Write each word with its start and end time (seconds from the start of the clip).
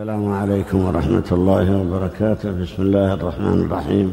السلام 0.00 0.32
عليكم 0.32 0.78
ورحمة 0.84 1.28
الله 1.32 1.66
وبركاته. 1.80 2.50
بسم 2.62 2.78
الله 2.82 3.14
الرحمن 3.14 3.58
الرحيم. 3.64 4.08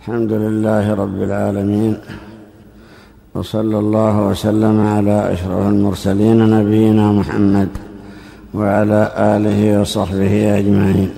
الحمد 0.00 0.32
لله 0.32 0.94
رب 0.94 1.22
العالمين. 1.28 1.94
وصلى 3.34 3.78
الله 3.78 4.14
وسلم 4.28 4.76
على 4.80 5.32
أشرف 5.32 5.66
المرسلين 5.74 6.38
نبينا 6.50 7.12
محمد 7.12 7.68
وعلى 8.54 9.12
آله 9.36 9.80
وصحبه 9.80 10.58
أجمعين. 10.58 11.10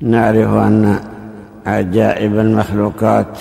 نعرف 0.00 0.50
أن 0.68 1.00
عجائب 1.66 2.38
المخلوقات 2.38 3.32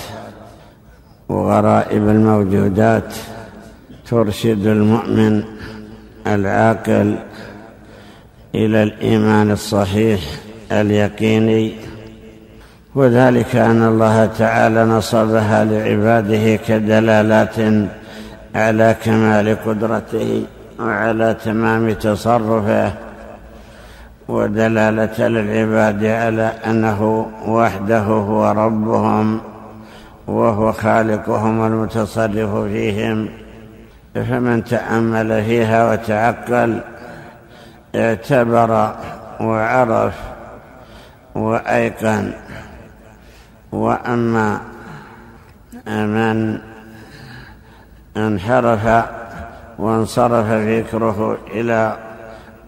وغرائب 1.30 2.04
الموجودات 2.10 3.10
ترشد 4.08 4.66
المؤمن 4.68 5.44
العاقل 6.28 7.16
إلى 8.56 8.84
الإيمان 8.84 9.52
الصحيح 9.52 10.20
اليقيني 10.72 11.74
وذلك 12.96 13.56
أن 13.56 13.84
الله 13.84 14.26
تعالى 14.26 14.86
نصبها 14.86 15.66
لعباده 15.66 16.56
كدلالات 16.56 17.56
على 18.56 18.96
كمال 19.04 19.58
قدرته 19.66 20.44
وعلى 20.80 21.36
تمام 21.46 21.92
تصرفه 21.92 22.94
ودلالة 24.28 25.28
للعباد 25.28 26.06
على 26.06 26.52
أنه 26.68 27.32
وحده 27.48 28.00
هو 28.02 28.52
ربهم 28.52 29.42
وهو 30.28 30.72
خالقهم 30.72 31.66
المتصرف 31.66 32.56
فيهم. 32.56 33.30
فمن 34.16 34.64
تأمل 34.64 35.44
فيها 35.44 35.92
وتعقل 35.92 36.80
اعتبر 37.96 38.96
وعرف 39.42 40.14
وأيقن 41.36 42.32
وأما 43.72 44.62
من 45.88 46.60
انحرف 48.18 49.06
وانصرف 49.80 50.48
فكره 50.48 51.38
إلى 51.52 51.98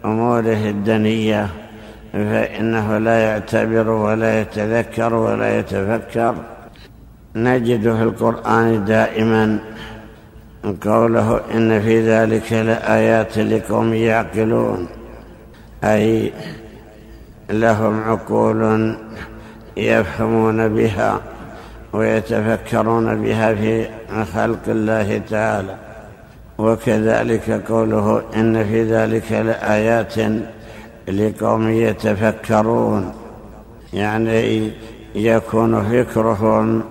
أموره 0.05 0.69
الدنية 0.69 1.47
فإنه 2.13 2.97
لا 2.97 3.19
يعتبر 3.19 3.89
ولا 3.89 4.41
يتذكر 4.41 5.13
ولا 5.13 5.59
يتفكر. 5.59 6.35
نجد 7.35 7.81
في 7.81 8.03
القرآن 8.03 8.85
دائما 8.85 9.59
قوله 10.81 11.41
إن 11.53 11.81
في 11.81 12.11
ذلك 12.11 12.53
لآيات 12.53 13.37
لقوم 13.37 13.93
يعقلون. 13.93 14.87
أي 15.85 16.31
لهم 17.49 18.03
عقول 18.03 18.95
يفهمون 19.77 20.67
بها 20.67 21.19
ويتفكرون 21.93 23.21
بها 23.21 23.53
في 23.55 23.87
خلق 24.33 24.59
الله 24.67 25.21
تعالى. 25.29 25.75
وكذلك 26.57 27.49
قوله 27.71 28.23
إن 28.35 28.63
في 28.63 28.83
ذلك 28.83 29.31
لآيات 29.31 30.13
لقوم 31.07 31.69
يتفكرون. 31.69 33.13
يعني 33.93 34.71
يكون 35.15 35.83
فكرهم 35.83 36.83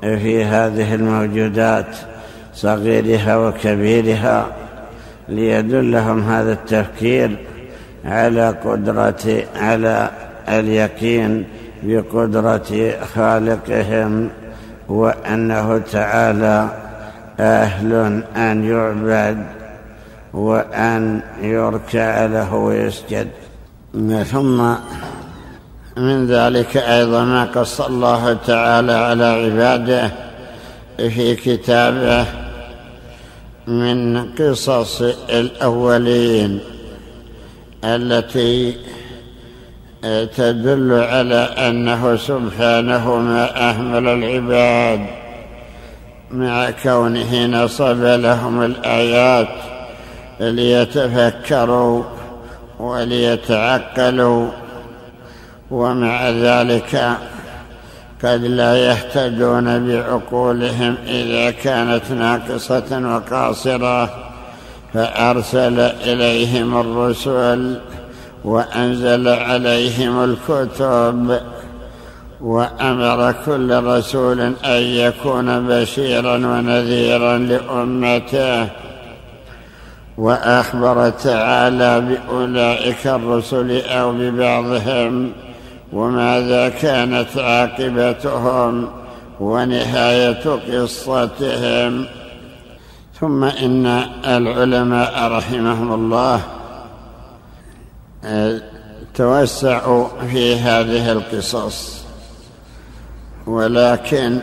في 0.00 0.44
هذه 0.44 0.94
الموجودات 0.94 1.96
صغيرها 2.54 3.36
وكبيرها 3.36 4.46
ليدلهم 5.28 6.22
هذا 6.22 6.52
التفكير 6.52 7.38
على 8.04 8.48
قدرة 8.64 9.44
على 9.56 10.10
اليقين 10.48 11.44
بقدرة 11.82 12.94
خالقهم 13.14 14.30
وأنه 14.88 15.78
تعالى 15.78 16.68
أهل 17.40 18.22
أن 18.36 18.64
يعبد 18.64 19.46
وأن 20.32 21.20
يركع 21.40 22.26
له 22.26 22.54
ويسجد. 22.54 23.28
ثم 24.24 24.74
من 25.96 26.26
ذلك 26.26 26.76
أيضا 26.76 27.24
ما 27.24 27.44
قص 27.44 27.80
الله 27.80 28.32
تعالى 28.32 28.92
على 28.92 29.24
عباده 29.24 30.10
في 30.96 31.34
كتابه 31.34 32.26
من 33.66 34.32
قصص 34.32 35.02
الأولين. 35.30 36.60
التي 37.84 38.76
تدل 40.36 40.92
على 40.92 41.48
أنه 41.58 42.16
سبحانه 42.16 43.16
ما 43.16 43.70
أهمل 43.70 44.08
العباد 44.08 45.06
مع 46.30 46.70
كونه 46.70 47.46
نصب 47.46 48.02
لهم 48.02 48.62
الآيات 48.62 49.48
ليتفكروا 50.40 52.04
وليتعقلوا 52.78 54.48
ومع 55.70 56.30
ذلك 56.30 57.18
قد 58.24 58.44
لا 58.44 58.76
يهتدون 58.76 59.86
بعقولهم 59.86 60.96
إذا 61.06 61.50
كانت 61.50 62.10
ناقصة 62.10 63.14
وقاصرة. 63.14 64.31
فأرسل 64.94 65.80
إليهم 65.80 66.80
الرسل 66.80 67.80
وأنزل 68.44 69.28
عليهم 69.28 70.24
الكتب 70.24 71.40
وأمر 72.40 73.34
كل 73.46 73.84
رسول 73.84 74.40
أن 74.40 74.82
يكون 74.82 75.66
بشيرا 75.68 76.34
ونذيرا 76.34 77.38
لأمته 77.38 78.68
وأخبر 80.18 81.10
تعالى 81.10 82.00
بأولئك 82.00 83.06
الرسل 83.06 83.80
أو 83.86 84.12
ببعضهم 84.12 85.32
وماذا 85.92 86.68
كانت 86.68 87.38
عاقبتهم 87.38 88.88
ونهاية 89.40 90.60
قصتهم 90.72 92.06
ثم 93.22 93.44
إن 93.44 93.86
العلماء 94.26 95.32
رحمهم 95.32 95.92
الله 95.94 96.40
آه، 98.24 98.60
توسعوا 99.14 100.08
في 100.30 100.56
هذه 100.56 101.12
القصص. 101.12 102.04
ولكن 103.46 104.38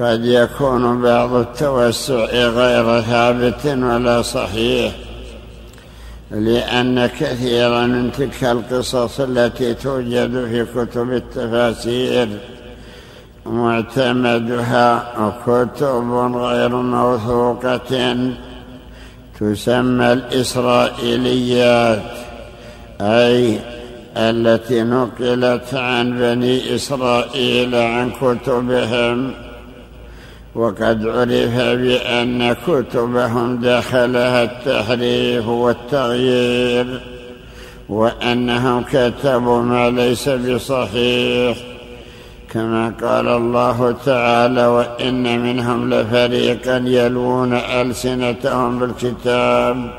قد 0.00 0.24
يكون 0.24 1.02
بعض 1.02 1.32
التوسع 1.32 2.24
غير 2.32 3.00
ثابت 3.00 3.66
ولا 3.66 4.22
صحيح 4.22 4.92
لأن 6.30 7.06
كثيرا 7.06 7.86
من 7.86 8.12
تلك 8.12 8.44
القصص 8.44 9.20
التي 9.20 9.74
توجد 9.74 10.30
في 10.30 10.66
كتب 10.74 11.12
التفاسير 11.12 12.28
معتمدها 13.50 15.14
كتب 15.46 16.10
غير 16.34 16.68
موثوقة. 16.68 18.16
تسمى 19.40 20.12
الإسرائيليات 20.12 22.02
أي 23.00 23.58
التي 24.16 24.82
نقلت 24.82 25.74
عن 25.74 26.18
بني 26.18 26.74
إسرائيل 26.74 27.74
عن 27.74 28.10
كتبهم. 28.10 29.32
وقد 30.54 31.06
عرف 31.06 31.56
بأن 31.56 32.52
كتبهم 32.52 33.60
دخلها 33.60 34.42
التحريف 34.42 35.48
والتغيير 35.48 37.00
وأنهم 37.88 38.82
كتبوا 38.82 39.62
ما 39.62 39.90
ليس 39.90 40.28
بصحيح. 40.28 41.69
كما 42.50 42.92
قال 43.02 43.28
الله 43.28 43.96
تعالى 44.04 44.66
وإن 44.66 45.42
منهم 45.42 45.94
لفريقا 45.94 46.76
يلوون 46.76 47.52
ألسنتهم 47.52 48.78
بالكتاب 48.78 49.90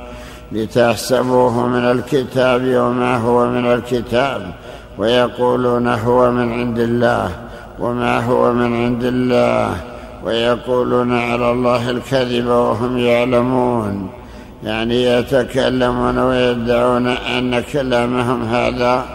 لتحسبوه 0.52 1.68
من 1.68 1.86
الكتاب 1.86 2.62
وما 2.62 3.18
هو 3.18 3.50
من 3.50 3.66
الكتاب 3.66 4.54
ويقولون 4.98 5.88
هو 5.88 6.32
من 6.32 6.54
عند 6.54 6.80
الله 6.80 7.32
وما 7.80 8.26
هو 8.26 8.54
من 8.54 8.74
عند 8.74 9.04
الله 9.04 9.76
ويقولون 10.26 11.14
على 11.14 11.52
الله 11.52 11.90
الكذب 11.90 12.48
وهم 12.48 12.98
يعلمون 12.98 14.10
يعني 14.64 15.04
يتكلمون 15.04 16.18
ويدعون 16.18 17.08
أن 17.08 17.60
كلامهم 17.60 18.44
هذا 18.44 19.06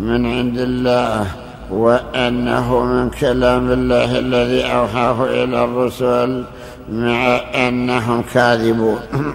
من 0.00 0.26
عند 0.26 0.58
الله 0.58 1.26
وأنه 1.70 2.84
من 2.84 3.10
كلام 3.10 3.72
الله 3.72 4.18
الذي 4.18 4.62
أوحاه 4.62 5.24
إلى 5.24 5.64
الرسل 5.64 6.44
مع 6.92 7.40
أنهم 7.54 8.22
كاذبون. 8.34 8.98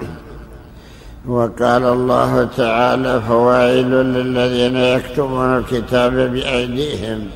وقال 1.28 1.84
الله 1.84 2.48
تعالى 2.58 3.22
فوائل 3.22 3.92
للذين 3.92 4.78
يكتبون 4.78 5.58
الكتاب 5.58 6.14
بأيديهم 6.14 7.28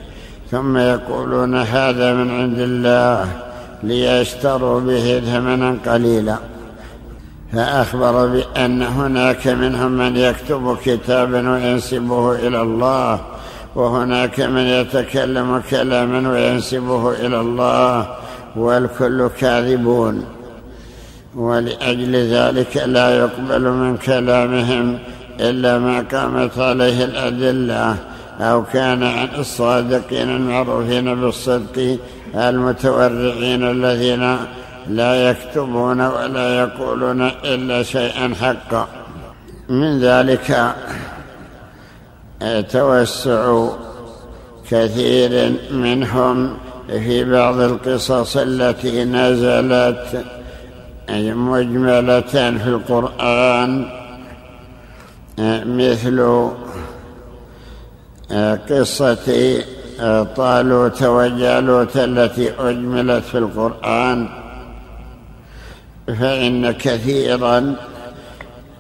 ثم 0.52 0.78
يقولون 0.78 1.56
هذا 1.56 2.14
من 2.14 2.32
عند 2.32 2.60
الله 2.60 3.28
ليشتروا 3.84 4.80
به 4.80 5.20
ثمنا 5.20 5.78
قليلا. 5.86 6.38
فأخبر 7.54 8.28
بأن 8.28 8.82
هناك 8.82 9.48
منهم 9.48 9.92
من 9.92 10.18
يكتب 10.18 10.78
كتابا 10.86 11.50
وينسبه 11.52 12.32
إلى 12.36 12.62
الله 12.62 13.20
وهناك 13.80 14.40
من 14.40 14.66
يتكلم 14.78 15.62
كلاما 15.70 16.30
وينسبه 16.32 17.12
إلى 17.12 17.40
الله 17.46 18.16
والكل 18.56 19.30
كاذبون. 19.40 20.26
ولأجل 21.36 22.16
ذلك 22.16 22.78
لا 22.78 23.08
يقبل 23.18 23.64
من 23.82 23.98
كلامهم 23.98 25.00
إلا 25.40 25.80
ما 25.80 26.06
قامت 26.14 26.60
عليه 26.60 27.06
الأدلة 27.06 27.96
أو 28.40 28.64
كان 28.64 29.04
عن 29.04 29.28
الصادقين 29.40 30.30
المعروفين 30.30 31.22
بالصدق 31.22 31.98
المتورعين 32.36 33.64
الذين 33.64 34.38
لا 34.90 35.30
يكتبون 35.30 36.02
ولا 36.02 36.60
يقولون 36.60 37.22
إلا 37.22 37.84
شيئا 37.84 38.34
حقا. 38.42 38.88
من 39.70 40.00
ذلك 40.00 40.76
توسع 42.72 43.68
كثير 44.70 45.54
منهم 45.72 46.58
في 46.88 47.24
بعض 47.24 47.60
القصص 47.60 48.38
التي 48.38 49.06
نزلت 49.06 50.26
مجملة 51.34 52.22
في 52.22 52.68
القرآن 52.68 53.86
مثل 55.66 56.50
قصة 58.70 59.58
طالوت 60.36 61.04
وجالوت 61.04 61.98
التي 61.98 62.52
أجملت 62.60 63.24
في 63.24 63.38
القرآن. 63.38 64.30
فإن 66.08 66.72
كثيرا 66.72 67.60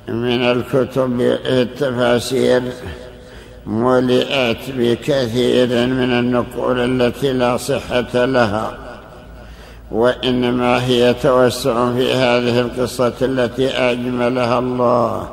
من 0.07 0.41
الكتب 0.41 1.21
التفاسير 1.45 2.62
ملئت 3.65 4.57
بكثير 4.77 5.67
من 5.88 6.11
النقول 6.19 7.01
التي 7.01 7.33
لا 7.33 7.57
صحة 7.57 8.25
لها 8.25 8.77
وإنما 9.91 10.83
هي 10.83 11.13
توسع 11.13 11.91
في 11.91 12.13
هذه 12.13 12.59
القصة 12.59 13.13
التي 13.21 13.69
أجملها 13.69 14.59
الله 14.59 15.29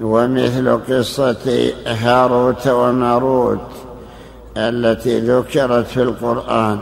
ومثل 0.00 0.80
قصة 0.88 1.72
هاروت 1.86 2.68
وماروت 2.68 3.70
التي 4.56 5.20
ذكرت 5.20 5.86
في 5.86 6.02
القرآن 6.02 6.78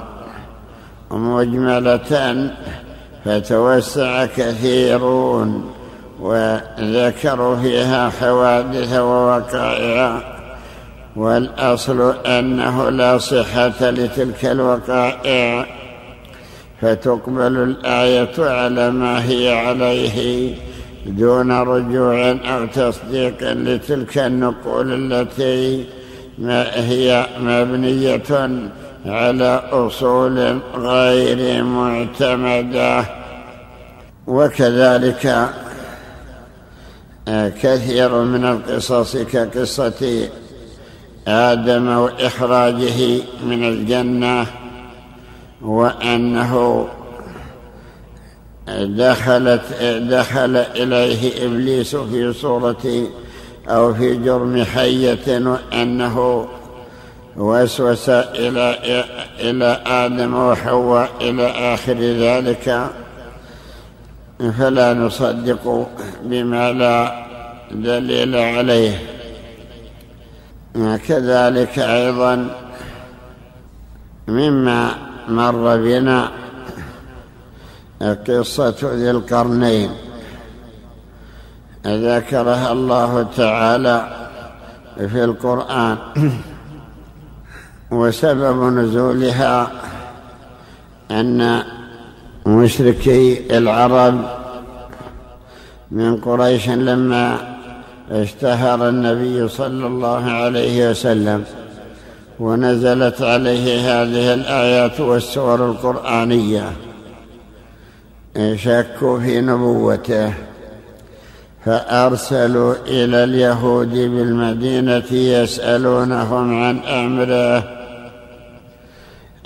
مجملة 1.10 2.50
فتوسع 3.25 4.26
كثيرون. 4.26 5.70
وذكروا 6.20 7.56
فيها 7.56 8.11
حوادث 8.11 8.93
ووقائع 8.99 10.20
والأصل 11.17 12.14
أنه 12.26 12.90
لا 12.90 13.19
صحة 13.19 13.90
لتلك 13.90 14.44
الوقائع. 14.44 15.67
فتقبل 16.81 17.56
الآية 17.56 18.34
على 18.38 18.90
ما 18.90 19.25
هي 19.25 19.58
عليه 19.67 20.55
دون 21.06 21.52
رجوع 21.52 22.31
أو 22.31 22.67
تصديق 22.67 23.52
لتلك 23.52 24.19
النقول 24.19 25.12
التي 25.12 25.84
ما 26.38 26.88
هي 26.88 27.26
مبنية 27.40 28.50
على 29.06 29.62
أصول 29.72 30.58
غير 30.75 31.64
معتمدة. 31.64 33.05
وكذلك 34.26 35.50
كثير 37.62 38.23
من 38.23 38.44
القصص 38.44 39.17
كقصة 39.17 40.29
آدم 41.29 41.88
وإخراجه 41.88 43.23
من 43.44 43.65
الجنة 43.65 44.47
وأنه 45.62 46.87
دخلت 48.69 49.62
دخل 50.11 50.56
إليه 50.56 51.47
إبليس 51.47 51.97
في 51.97 52.32
صورة 52.32 53.06
أو 53.69 53.94
في 53.94 54.17
جرم 54.17 54.65
حية 54.65 55.47
وأنه 55.47 56.47
وسوس 57.37 58.09
إلى 58.09 58.79
إلى 59.41 59.81
آدم 59.87 60.35
وحواء 60.35 61.11
إلى 61.21 61.47
آخر 61.47 61.94
ذلك. 61.94 62.91
فلا 64.40 64.94
نصدق 64.94 65.88
بما 66.22 66.72
لا 66.72 67.26
دليل 67.70 68.37
عليه. 68.37 68.98
كذلك 71.08 71.78
أيضا 71.78 72.50
مما 74.28 74.94
مر 75.28 75.76
بنا 75.76 76.31
قصة 78.00 78.81
ذي 78.82 79.10
القرنين. 79.10 79.90
ذكرها 81.86 82.72
الله 82.72 83.22
تعالى 83.22 84.28
في 84.96 85.25
القرآن. 85.25 85.96
وسبب 87.90 88.62
نزولها 88.62 89.70
أن 91.10 91.62
مشركي 92.46 93.58
العرب 93.58 94.25
من 95.90 96.16
قريش 96.16 96.69
لما 96.69 97.38
اشتهر 98.10 98.88
النبي 98.88 99.48
صلى 99.48 99.87
الله 99.87 100.31
عليه 100.31 100.90
وسلم 100.90 101.44
ونزلت 102.40 103.22
عليه 103.22 103.81
هذه 103.81 104.34
الآيات 104.34 105.00
والسور 105.00 105.70
القرآنية. 105.70 106.72
شكوا 108.54 109.20
في 109.20 109.40
نبوته. 109.40 110.32
فأرسلوا 111.64 112.75
إلى 112.86 113.25
اليهود 113.25 113.90
بالمدينة 113.90 115.12
يسألونهم 115.12 116.62
عن 116.64 116.79
أمره 116.79 117.65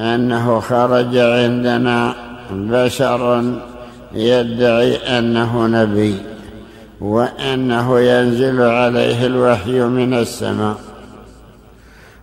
أنه 0.00 0.60
خرج 0.60 1.16
عندنا 1.16 2.14
بشر 2.50 3.52
يدعي 4.12 4.96
أنه 4.96 5.66
نبي 5.66 6.16
وأنه 7.00 8.00
ينزل 8.00 8.62
عليه 8.62 9.26
الوحي 9.26 9.80
من 9.80 10.14
السماء 10.14 10.76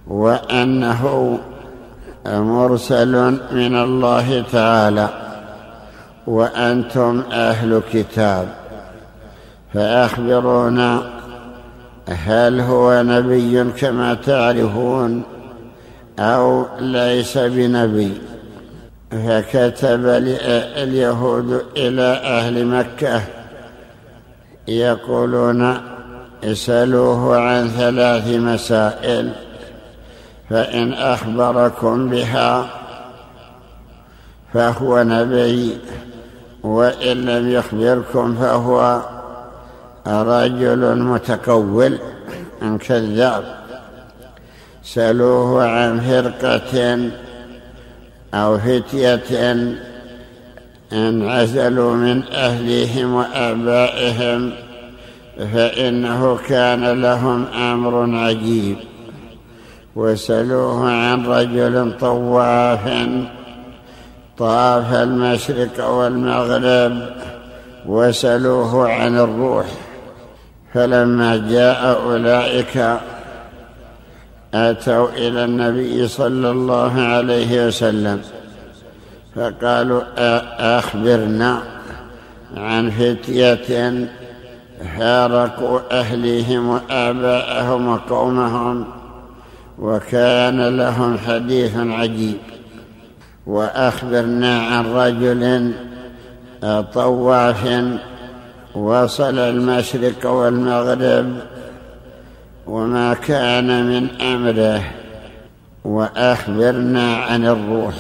وأنه 0.08 1.40
مرسل 2.26 3.32
من 3.52 3.76
الله 3.76 4.44
تعالى 4.52 5.10
وأنتم 6.28 7.24
أهل 7.32 7.82
كتاب 7.94 8.48
فأخبرونا 9.74 11.02
هل 12.10 12.62
هو 12.62 13.04
نبي 13.04 13.64
كما 13.64 14.14
تعرفون 14.14 15.24
أو 16.20 16.66
ليس 16.80 17.38
بنبي 17.38 18.14
فكتب 19.12 20.06
اليهود 20.78 21.66
إلى 21.78 22.02
أهل 22.24 22.66
مكة 22.66 23.22
يقولون 24.68 25.78
اسألوه 26.44 27.40
عن 27.40 27.68
ثلاث 27.68 28.28
مسائل 28.28 29.32
فإن 30.50 30.94
أخبركم 30.94 32.10
بها 32.10 32.70
فهو 34.54 35.04
نبي 35.04 35.78
وإن 36.64 37.26
لم 37.26 37.52
يخبركم 37.52 38.36
فهو 38.36 39.02
رجل 40.08 40.98
متقول 41.00 41.98
كذاب. 42.80 43.44
سألوه 44.84 45.68
عن 45.68 46.00
فرقة 46.00 46.98
أو 48.34 48.58
فتية 48.58 49.56
انعزلوا 50.94 51.94
من 51.94 52.24
أهليهم 52.34 53.14
وآبائهم 53.14 54.52
فإنه 55.54 56.38
كان 56.48 57.02
لهم 57.02 57.46
أمر 57.46 58.18
عجيب. 58.18 58.78
وسلوه 59.96 60.92
عن 60.92 61.26
رجل 61.26 61.98
طواف 62.00 63.08
طاف 64.38 64.94
المشرق 64.94 65.90
والمغرب. 65.90 67.22
وسلوه 67.86 68.90
عن 68.90 69.18
الروح 69.18 69.66
فلما 70.74 71.38
جاء 71.38 72.02
أولئك 72.06 73.00
أتوا 74.54 75.10
إلى 75.10 75.46
النبي 75.46 76.08
صلى 76.08 76.52
الله 76.52 77.02
عليه 77.02 77.68
وسلم 77.68 78.22
فقالوا 79.36 80.02
أخبرنا 80.78 81.62
عن 82.58 82.90
فتية 82.90 84.08
فارقوا 84.98 85.80
أهليهم 85.92 86.70
وآباءهم 86.70 87.88
وقومهم 87.88 88.86
وكان 89.80 90.78
لهم 90.78 91.18
حديث 91.18 91.78
عجيب 91.78 92.38
وأخبرنا 93.48 94.60
عن 94.62 94.86
رجل 94.86 95.74
طواف 96.94 97.84
وصل 98.76 99.40
المشرق 99.40 100.26
والمغرب 100.26 101.34
وما 102.68 103.14
كان 103.14 103.86
من 103.86 104.22
أمره 104.22 104.84
وأخبرنا 105.86 107.16
عن 107.16 107.46
الروح. 107.46 107.94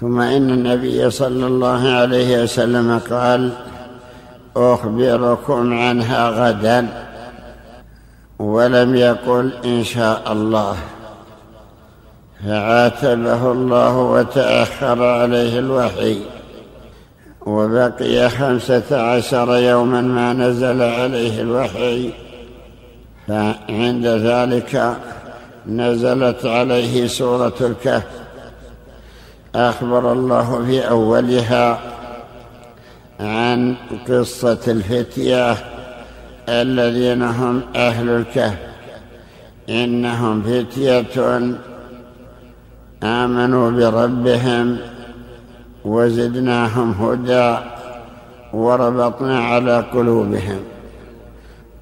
ثم 0.00 0.20
إن 0.20 0.50
النبي 0.50 1.10
صلى 1.10 1.46
الله 1.46 1.88
عليه 1.88 2.42
وسلم 2.42 3.00
قال 3.10 3.52
أخبركم 4.56 5.78
عنها 5.78 6.28
غدا. 6.28 6.88
ولم 8.38 8.94
يقل 8.94 9.52
إن 9.64 9.84
شاء 9.84 10.32
الله. 10.32 10.76
فعاتبه 12.46 13.52
الله 13.52 13.98
وتأخر 13.98 15.04
عليه 15.04 15.58
الوحي. 15.58 16.18
وبقي 17.46 18.30
خمسة 18.30 19.02
عشر 19.02 19.56
يوما 19.56 20.00
ما 20.00 20.32
نزل 20.32 20.82
عليه 20.82 21.40
الوحي. 21.40 22.23
فعند 23.28 24.06
ذلك 24.06 24.96
نزلت 25.66 26.46
عليه 26.46 27.06
سورة 27.06 27.54
الكهف. 27.60 28.04
أخبر 29.54 30.12
الله 30.12 30.64
في 30.66 30.88
أولها 30.88 31.78
عن 33.20 33.74
قصة 34.08 34.58
الفتية 34.68 35.56
الذين 36.48 37.22
هم 37.22 37.62
أهل 37.76 38.08
الكهف. 38.08 38.58
إنهم 39.68 40.42
فتية 40.42 41.40
آمنوا 43.02 43.70
بربهم 43.70 44.78
وزدناهم 45.84 46.90
هدى 46.90 47.56
وربطنا 48.52 49.44
على 49.44 49.84
قلوبهم. 49.92 50.60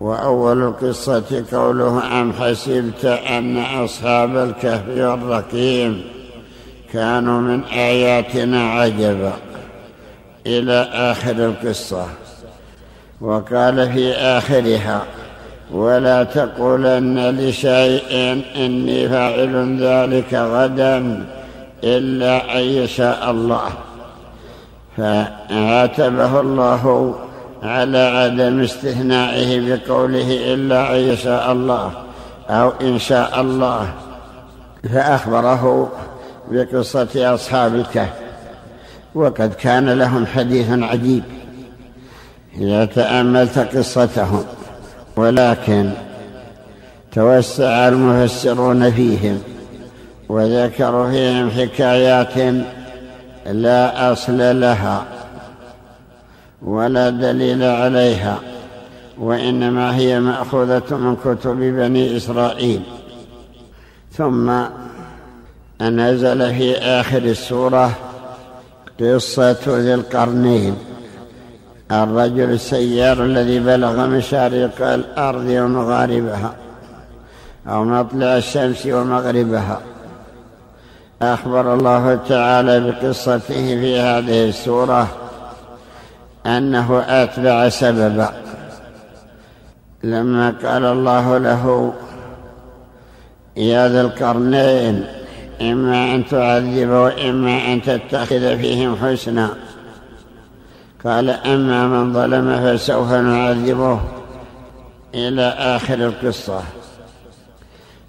وأول 0.02 0.62
القصة 0.62 1.44
قوله 1.52 2.20
أم 2.20 2.32
حسبت 2.32 3.04
أن 3.04 3.58
أصحاب 3.58 4.36
الكهف 4.36 4.88
والرقيم 4.88 6.04
كانوا 6.92 7.40
من 7.40 7.64
آياتنا 7.64 8.70
عجبا. 8.72 9.32
إلى 10.46 10.88
آخر 10.92 11.30
القصة. 11.30 12.06
وقال 13.20 13.92
في 13.92 14.12
آخرها 14.12 15.02
ولا 15.72 16.24
تقولن 16.24 17.38
لشيء 17.38 18.42
إني 18.56 19.08
فاعل 19.08 19.78
ذلك 19.80 20.34
غدا 20.34 21.26
إلا 21.84 22.58
أن 22.58 22.62
يشاء 22.62 23.30
الله. 23.30 23.68
فعاتبه 24.96 26.40
الله 26.40 27.14
على 27.62 27.98
عدم 27.98 28.60
استثنائه 28.60 29.60
بقوله 29.60 30.54
إلا 30.54 30.94
أن 30.94 31.00
يشاء 31.00 31.52
الله 31.52 31.92
أو 32.48 32.72
إن 32.80 32.98
شاء 32.98 33.40
الله 33.40 33.92
فأخبره 34.92 35.92
بقصة 36.50 37.34
أصحاب 37.34 37.74
الكهف 37.74 38.12
وقد 39.14 39.54
كان 39.54 39.90
لهم 39.90 40.26
حديث 40.26 40.66
عجيب 40.70 41.22
إذا 42.58 42.84
تأملت 42.84 43.58
قصتهم 43.58 44.44
ولكن 45.16 45.90
توسع 47.12 47.88
المفسرون 47.88 48.90
فيهم 48.90 49.42
وذكروا 50.28 51.10
فيهم 51.10 51.50
حكايات 51.50 52.54
لا 53.46 54.12
أصل 54.12 54.60
لها. 54.60 55.04
ولا 56.64 57.10
دليل 57.10 57.62
عليها 57.62 58.38
وإنما 59.18 59.96
هي 59.96 60.20
مأخوذة 60.20 60.96
من 60.96 61.16
كتب 61.16 61.56
بني 61.56 62.16
إسرائيل. 62.16 62.82
ثم 64.12 64.52
نزل 65.80 66.54
في 66.54 66.76
آخر 66.78 67.18
السورة 67.18 67.90
قصة 69.00 69.56
ذي 69.66 69.94
القرنين 69.94 70.76
الرجل 71.92 72.50
السيار 72.50 73.24
الذي 73.24 73.60
بلغ 73.60 74.06
مشارق 74.06 74.82
الأرض 74.82 75.46
ومغاربها 75.48 76.54
أو 77.68 77.84
مطلع 77.84 78.36
الشمس 78.36 78.86
ومغربها. 78.86 79.80
أخبر 81.22 81.74
الله 81.74 82.18
تعالى 82.28 82.80
بقصته 82.80 83.80
في 83.80 83.98
هذه 83.98 84.48
السورة 84.48 85.21
أنه 86.46 87.04
أتبع 87.08 87.68
سببا 87.68 88.32
لما 90.02 90.54
قال 90.64 90.84
الله 90.84 91.38
له 91.38 91.92
يا 93.56 93.88
ذا 93.88 94.00
القرنين 94.00 95.04
إما 95.60 96.14
أن 96.14 96.26
تعذب 96.26 96.88
وإما 96.88 97.72
أن 97.72 97.82
تتخذ 97.82 98.58
فيهم 98.58 98.96
حسنا. 98.96 99.50
قال 101.04 101.30
أما 101.30 101.86
من 101.86 102.12
ظلم 102.12 102.76
فسوف 102.76 103.12
نعذبه. 103.12 104.00
إلى 105.14 105.42
آخر 105.58 105.94
القصة. 105.94 106.62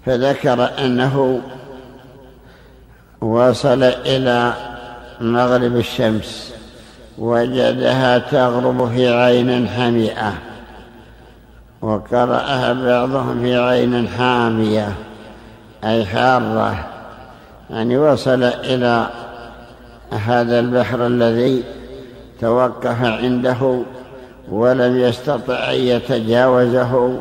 فذكر 0.06 0.84
أنه 0.84 1.40
وصل 3.20 3.82
إلى 3.82 4.54
مغرب 5.20 5.76
الشمس. 5.76 6.53
وجدها 7.18 8.18
تغرب 8.18 8.88
في 8.94 9.08
عين 9.08 9.68
حمئة 9.68 10.32
وقرأها 11.82 12.72
بعضهم 12.72 13.42
في 13.42 13.56
عين 13.56 14.08
حامية 14.08 14.92
أي 15.84 16.06
حارة. 16.06 16.86
يعني 17.70 17.98
وصل 17.98 18.42
إلى 18.42 19.06
هذا 20.26 20.60
البحر 20.60 21.06
الذي 21.06 21.64
توقف 22.40 23.04
عنده 23.04 23.82
ولم 24.50 24.98
يستطع 24.98 25.54
أن 25.54 25.74
يتجاوزه 25.74 27.18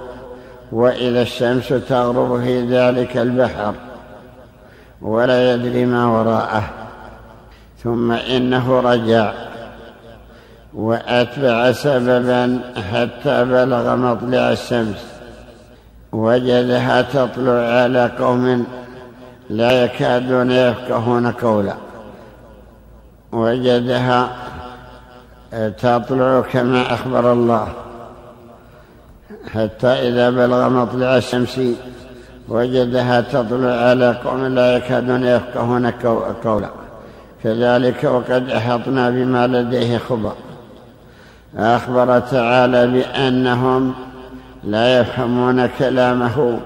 وإذا 0.71 1.21
الشمس 1.21 1.67
تغرب 1.67 2.41
في 2.41 2.61
ذلك 2.61 3.17
البحر 3.17 3.73
ولا 5.01 5.53
يدري 5.53 5.85
ما 5.85 6.07
وراءه. 6.07 6.63
ثم 7.83 8.11
إنه 8.11 8.79
رجع. 8.79 9.52
وأتبع 10.75 11.71
سببا 11.71 12.59
حتى 12.91 13.45
بلغ 13.45 13.95
مطلع 13.95 14.51
الشمس. 14.51 15.05
وجدها 16.11 17.01
تطلع 17.01 17.51
على 17.51 18.11
قوم 18.19 18.65
لا 19.49 19.83
يكادون 19.83 20.51
يفقهون 20.51 21.31
قولا. 21.31 21.73
وجدها 23.31 24.29
تطلع 25.51 26.41
كما 26.51 26.93
أخبر 26.93 27.33
الله. 27.33 27.67
حتى 29.53 29.87
إذا 29.87 30.29
بلغ 30.29 30.69
مطلع 30.69 31.17
الشمس 31.17 31.59
وجدها 32.49 33.21
تطلع 33.21 33.71
على 33.71 34.17
قوم 34.25 34.45
لا 34.45 34.77
يكادون 34.77 35.23
يفقهون 35.23 35.91
قولا. 36.43 36.69
كذلك 37.43 38.03
وقد 38.03 38.49
أحطنا 38.49 39.09
بما 39.09 39.47
لديه 39.47 39.97
خبر. 39.97 40.33
أخبر 41.57 42.19
تعالى 42.19 42.87
بأنهم 42.87 43.93
لا 44.63 44.99
يفهمون 44.99 45.67
كلامه 45.67 46.59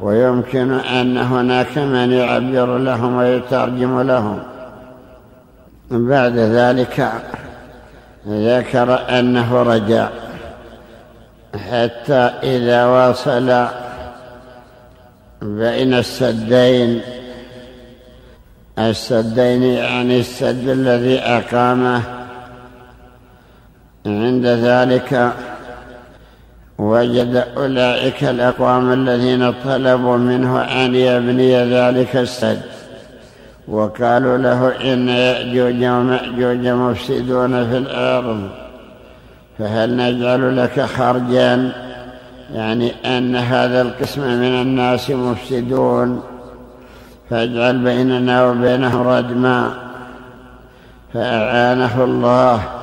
ويمكن 0.00 0.72
أن 0.72 1.16
هناك 1.18 1.78
من 1.78 2.12
يعبر 2.12 2.78
لهم 2.78 3.16
ويترجم 3.16 4.00
لهم. 4.00 4.38
بعد 5.90 6.36
ذلك 6.36 7.12
ذكر 8.28 9.18
أنه 9.18 9.62
رجع. 9.62 10.08
حتى 11.54 12.30
إذا 12.42 12.86
وصل 12.86 13.66
بين 15.42 15.94
السدين 15.94 17.00
السدين 18.78 19.62
يعني 19.62 20.20
السد 20.20 20.68
الذي 20.68 21.18
أقامه 21.18 22.02
عند 24.06 24.46
ذلك 24.46 25.32
وجد 26.78 27.44
أولئك 27.56 28.24
الأقوام 28.24 28.92
الذين 28.92 29.52
طلبوا 29.64 30.16
منه 30.16 30.60
أن 30.62 30.94
يبني 30.94 31.56
ذلك 31.56 32.16
السد. 32.16 32.62
وقالوا 33.68 34.38
له 34.38 34.68
إن 34.92 35.08
يأجوج 35.08 35.84
ومأجوج 35.84 36.66
مفسدون 36.66 37.70
في 37.70 37.78
الأرض 37.78 38.48
فهل 39.58 39.96
نجعل 39.96 40.56
لك 40.56 40.80
خرجا؟ 40.80 41.72
يعني 42.54 42.92
أن 43.04 43.36
هذا 43.36 43.82
القسم 43.82 44.20
من 44.20 44.62
الناس 44.62 45.10
مفسدون. 45.10 46.22
فاجعل 47.30 47.78
بيننا 47.78 48.46
وبينهم 48.46 49.08
ردما. 49.08 49.70
فأعانه 51.14 52.04
الله. 52.04 52.81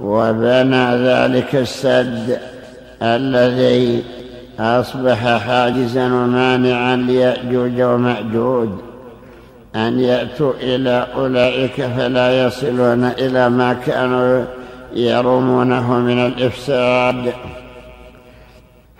وبنى 0.00 0.96
ذلك 0.96 1.56
السد 1.56 2.40
الذي 3.02 4.02
أصبح 4.60 5.36
حاجزا 5.36 6.04
ومانعا 6.04 6.96
ليأجوج 6.96 7.80
ومأجوج 7.80 8.68
أن 9.76 10.00
يأتوا 10.00 10.52
إلى 10.60 11.06
أولئك 11.14 11.82
فلا 11.82 12.46
يصلون 12.46 13.04
إلى 13.04 13.48
ما 13.48 13.72
كانوا 13.72 14.44
يرمونه 14.92 15.98
من 15.98 16.26
الإفساد. 16.26 17.32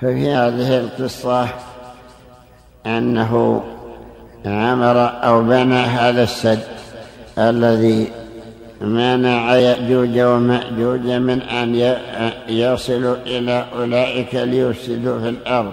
ففي 0.00 0.30
هذه 0.30 0.78
القصة 0.78 1.48
أنه 2.86 3.62
عمر 4.46 5.24
أو 5.24 5.42
بنى 5.42 5.74
هذا 5.74 6.22
السد 6.22 6.62
الذي 7.38 8.08
منع 8.80 9.54
يأجوج 9.54 10.18
ومأجوج 10.18 11.06
من 11.06 11.42
أن 11.42 11.96
يصلوا 12.48 13.16
إلى 13.26 13.64
أولئك 13.78 14.34
ليفسدوا 14.34 15.20
في 15.20 15.28
الأرض. 15.28 15.72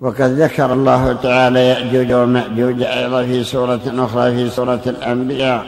وقد 0.00 0.30
ذكر 0.30 0.72
الله 0.72 1.12
تعالى 1.12 1.66
يأجوج 1.66 2.12
ومأجوج 2.12 2.82
أيضا 2.82 3.22
في 3.22 3.44
سورة 3.44 3.80
أخرى 3.86 4.32
في 4.34 4.50
سورة 4.50 4.80
الأنبياء. 4.86 5.66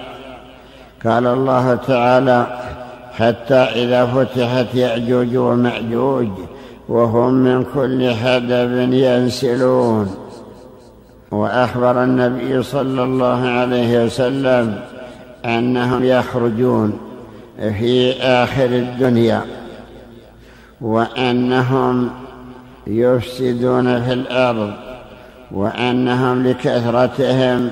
قال 1.04 1.26
الله 1.26 1.74
تعالى 1.74 2.46
حتى 3.12 3.54
إذا 3.54 4.06
فتحت 4.06 4.74
يأجوج 4.74 5.36
ومأجوج 5.36 6.28
وهم 6.88 7.34
من 7.34 7.64
كل 7.74 8.14
حدب 8.14 8.92
ينسلون. 8.92 10.14
وأخبر 11.30 12.04
النبي 12.04 12.62
صلى 12.62 13.02
الله 13.02 13.48
عليه 13.48 14.04
وسلم 14.04 14.80
أنهم 15.44 16.04
يخرجون 16.04 16.98
في 17.58 18.12
آخر 18.22 18.64
الدنيا 18.64 19.42
وأنهم 20.80 22.10
يفسدون 22.86 24.02
في 24.04 24.12
الأرض 24.12 24.72
وأنهم 25.50 26.46
لكثرتهم 26.46 27.70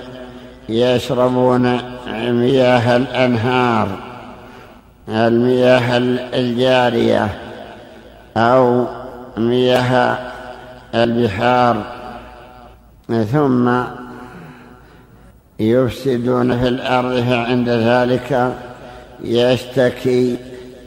يشربون 0.68 1.78
مياه 2.16 2.96
الأنهار 2.96 3.88
المياه 5.08 5.96
الجارية 6.34 7.28
أو 8.36 8.84
مياه 9.36 10.18
البحار. 10.94 11.82
ثم 13.32 13.68
يفسدون 15.60 16.58
في 16.60 16.68
الأرض 16.68 17.20
فعند 17.20 17.68
ذلك 17.68 18.54
يشتكي 19.22 20.36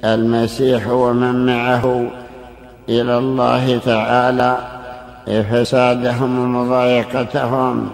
المسيح 0.05 0.87
ومن 0.87 1.45
معه 1.45 2.11
إلى 2.89 3.17
الله 3.17 3.77
تعالى 3.77 4.57
فسادهم 5.51 6.39
ومضايقتهم 6.39 7.89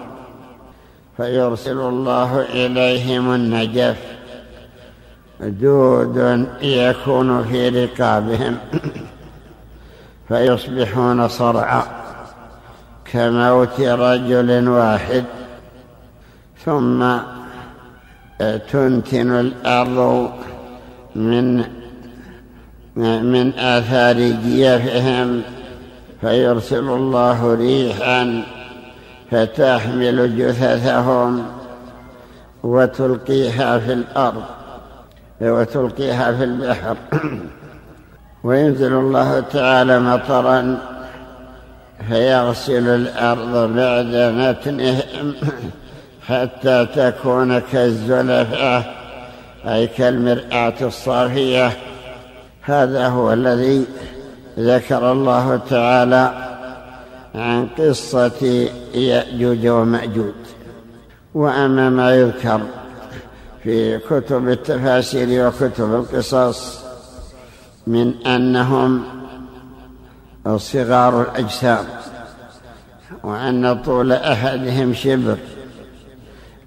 فيرسل 1.16 1.78
الله 1.78 2.40
إليهم 2.40 3.34
النجف 3.34 3.96
دود 5.40 6.46
يكون 6.62 7.44
في 7.44 7.68
رقابهم 7.68 8.56
فيصبحون 10.28 11.28
صرعا 11.28 11.82
كموت 13.12 13.80
رجل 13.80 14.68
واحد. 14.68 15.24
ثم 16.66 17.16
تنتن 18.72 19.30
الأرض 19.40 20.30
من 21.16 21.64
من 22.96 23.52
آثار 23.58 24.16
جيفهم 24.16 25.42
فيرسل 26.20 26.88
الله 26.88 27.54
ريحا 27.54 28.42
فتحمل 29.30 30.38
جثثهم 30.38 31.44
وتلقيها 32.62 33.78
في 33.78 33.92
الأرض 33.92 34.42
وتلقيها 35.40 36.32
في 36.32 36.44
البحر. 36.44 36.96
وينزل 38.44 38.92
الله 38.92 39.40
تعالى 39.40 40.00
مطرا 40.00 40.78
فيغسل 42.08 42.88
الأرض 42.88 43.74
بعد 43.74 44.14
نتنهم 44.14 45.34
حتى 46.28 46.86
تكون 46.94 47.58
كالزلفة 47.58 48.84
أي 49.66 49.86
كالمرآة 49.86 50.74
الصافية. 50.82 51.72
هذا 52.62 53.08
هو 53.08 53.32
الذي 53.32 53.84
ذكر 54.58 55.12
الله 55.12 55.60
تعالى 55.70 56.32
عن 57.34 57.68
قصة 57.78 58.68
يأجوج 58.94 59.66
ومأجوج. 59.66 60.34
وأما 61.34 61.90
ما 61.90 62.14
يذكر 62.14 62.60
في 63.62 63.98
كتب 63.98 64.48
التفاسير 64.48 65.48
وكتب 65.48 65.94
القصص 65.94 66.80
من 67.86 68.26
أنهم 68.26 69.04
صغار 70.56 71.22
الأجسام 71.22 71.84
وأن 73.22 73.82
طول 73.82 74.12
أحدهم 74.12 74.94
شبر. 74.94 75.36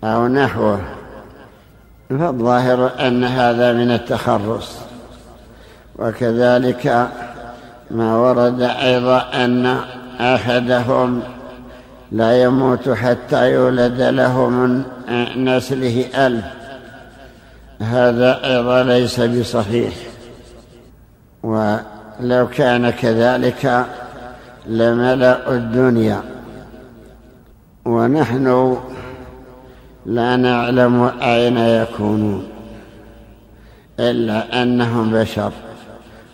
أو 0.03 0.27
نحوه 0.27 0.79
فالظاهر 2.09 3.07
أن 3.07 3.23
هذا 3.23 3.73
من 3.73 3.91
التخرص. 3.91 4.77
وكذلك 5.99 7.09
ما 7.91 8.17
ورد 8.17 8.61
أيضا 8.61 9.25
أن 9.33 9.77
أحدهم 10.21 11.21
لا 12.11 12.43
يموت 12.43 12.89
حتى 12.89 13.51
يولد 13.51 14.01
له 14.01 14.49
من 14.49 14.83
نسله 15.35 16.05
ألف. 16.15 16.45
هذا 17.81 18.45
أيضا 18.45 18.83
ليس 18.83 19.19
بصحيح. 19.19 19.93
ولو 21.43 22.47
كان 22.47 22.89
كذلك 22.89 23.85
لملأ 24.67 25.51
الدنيا. 25.51 26.21
ونحن 27.85 28.77
لا 30.05 30.35
نعلم 30.35 31.11
أين 31.21 31.57
يكونون 31.57 32.47
إلا 33.99 34.63
أنهم 34.63 35.11
بشر 35.11 35.51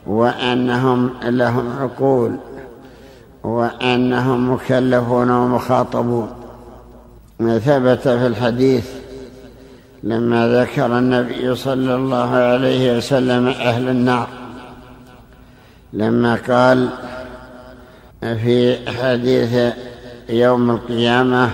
وأنهم 0.07 1.09
لهم 1.23 1.73
عقول 1.79 2.35
وأنهم 3.43 4.53
مكلفون 4.53 5.31
ومخاطبون. 5.31 6.29
ثبت 7.39 7.99
في 8.07 8.27
الحديث 8.27 8.89
لما 10.03 10.61
ذكر 10.61 10.97
النبي 10.97 11.55
صلى 11.55 11.95
الله 11.95 12.29
عليه 12.29 12.97
وسلم 12.97 13.47
أهل 13.47 13.89
النار 13.89 14.27
لما 15.93 16.37
قال 16.49 16.89
في 18.21 18.77
حديث 18.89 19.73
يوم 20.29 20.71
القيامة 20.71 21.49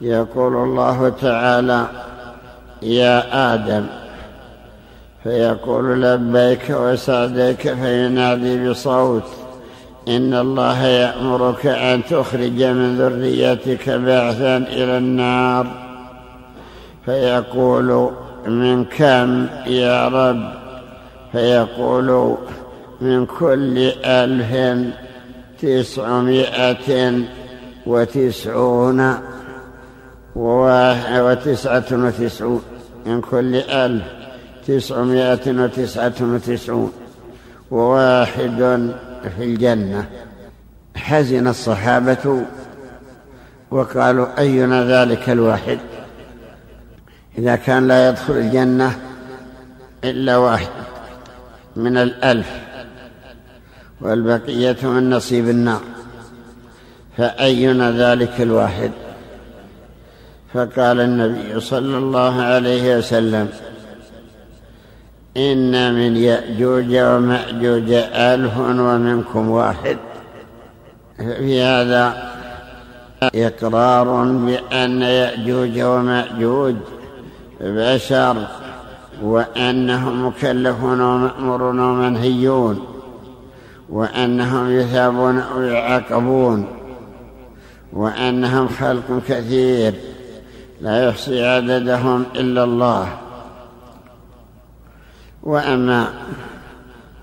يقول 0.00 0.56
الله 0.56 1.08
تعالى 1.08 1.86
يا 2.82 3.54
آدم. 3.54 3.86
فيقول 5.22 6.02
لبيك 6.02 6.70
وسعديك 6.70 7.74
فينادي 7.74 8.68
بصوت 8.70 9.24
إن 10.08 10.34
الله 10.34 10.86
يأمرك 10.86 11.66
أن 11.66 12.04
تخرج 12.04 12.62
من 12.62 12.98
ذريتك 12.98 13.90
بعثا 13.90 14.56
إلى 14.56 14.98
النار. 14.98 15.66
فيقول 17.06 18.10
من 18.46 18.84
كم 18.84 19.46
يا 19.66 20.08
رب؟ 20.08 20.52
فيقول 21.32 22.36
من 23.00 23.26
كل 23.26 23.92
ألف 24.04 24.78
تسعمائة 25.62 27.12
وتسعون 27.86 29.29
وتسعة 30.36 31.84
وتسعون 31.92 32.62
من 33.06 33.20
كل 33.20 33.56
ألف 33.56 34.04
تسعمائة 34.66 35.62
وتسعة 35.62 36.14
وتسعون. 36.20 36.92
وواحد 37.70 38.90
في 39.36 39.44
الجنة. 39.44 40.06
حزن 40.96 41.48
الصحابة 41.48 42.42
وقالوا 43.70 44.38
أينا 44.38 44.84
ذلك 44.84 45.30
الواحد؟ 45.30 45.78
إذا 47.38 47.56
كان 47.56 47.88
لا 47.88 48.08
يدخل 48.08 48.32
الجنة 48.32 48.98
إلا 50.04 50.36
واحد 50.36 50.68
من 51.76 51.96
الألف 51.96 52.50
والبقية 54.00 54.76
من 54.82 55.10
نصيب 55.10 55.48
النار. 55.48 55.80
فأينا 57.16 57.90
ذلك 57.90 58.40
الواحد؟ 58.40 58.90
فقال 60.54 61.00
النبي 61.00 61.60
صلى 61.60 61.98
الله 61.98 62.42
عليه 62.42 62.98
وسلم 62.98 63.48
إن 65.36 65.94
من 65.94 66.16
يأجوج 66.16 66.96
ومأجوج 66.96 67.90
ألف 68.14 68.58
ومنكم 68.58 69.50
واحد. 69.50 69.96
في 71.16 71.62
هذا 71.62 72.30
إقرار 73.22 74.24
بأن 74.24 75.02
يأجوج 75.02 75.80
ومأجوج 75.80 76.74
بشر 77.60 78.36
وأنهم 79.22 80.26
مكلفون 80.26 81.00
ومأمورون 81.00 81.80
ومنهيون 81.80 82.86
وأنهم 83.90 84.70
يثابون 84.70 85.38
أو 85.38 85.62
يعاقبون 85.62 86.66
وأنهم 87.92 88.68
خلق 88.68 89.22
كثير. 89.28 89.94
لا 90.80 91.08
يحصي 91.08 91.46
عددهم 91.46 92.26
إلا 92.36 92.64
الله. 92.64 93.08
وأما 95.42 96.06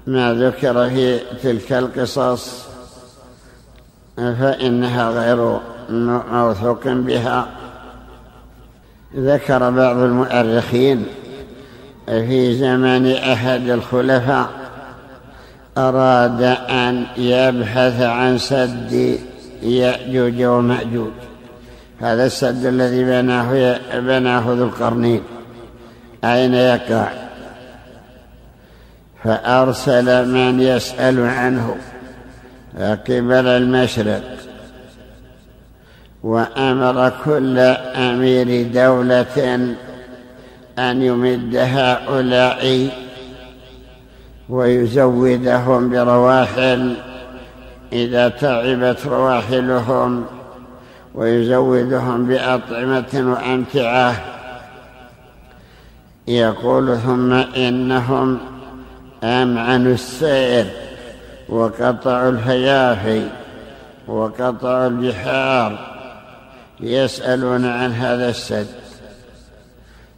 ما 0.08 0.34
ذكر 0.34 0.90
في 0.90 1.20
تلك 1.44 1.74
القصص 1.74 2.68
فإنها 4.18 5.10
غير 5.10 5.60
موثوق 6.32 6.88
بها. 6.88 7.48
ذكر 9.16 9.70
بعض 9.70 9.98
المؤرخين 9.98 11.06
في 12.06 12.56
زمن 12.56 13.12
أحد 13.12 13.70
الخلفاء 13.70 14.50
أراد 15.78 16.42
أن 16.70 17.06
يبحث 17.18 18.02
عن 18.02 18.38
سد 18.38 19.20
يأجوج 19.64 20.44
ومأجوج. 20.44 21.12
هذا 22.02 22.26
السد 22.26 22.66
الذي 22.66 23.04
بناه 23.04 23.80
بناه 24.00 24.54
ذو 24.54 24.66
القرنين. 24.66 25.22
أين 26.24 26.54
يقع؟ 26.54 27.08
فأرسل 29.24 30.28
من 30.28 30.62
يسأل 30.62 31.20
عنه. 31.20 31.76
قبل 32.80 33.48
المشرق. 33.48 34.24
وأمر 36.24 37.14
كل 37.26 37.60
أمير 37.96 38.68
دولة 38.74 39.76
أن 40.80 41.02
يمد 41.02 41.56
هؤلاء 41.56 42.90
ويزودهم 44.50 45.90
برواحل 45.90 46.96
إذا 47.94 48.30
تعبت 48.30 49.06
رواحلهم. 49.06 50.37
ويزودهم 51.18 52.26
بأطعمة 52.26 53.14
وأمتعة. 53.14 54.16
يقول 56.28 56.98
ثم 56.98 57.34
إنهم 57.34 58.40
أمعنوا 59.24 59.94
السير 59.94 60.66
وقطعوا 61.50 62.30
الفيافي 62.30 63.28
وقطعوا 64.08 64.88
البحار 64.88 65.80
يسألون 66.80 67.66
عن 67.66 67.92
هذا 67.92 68.30
السد. 68.30 68.68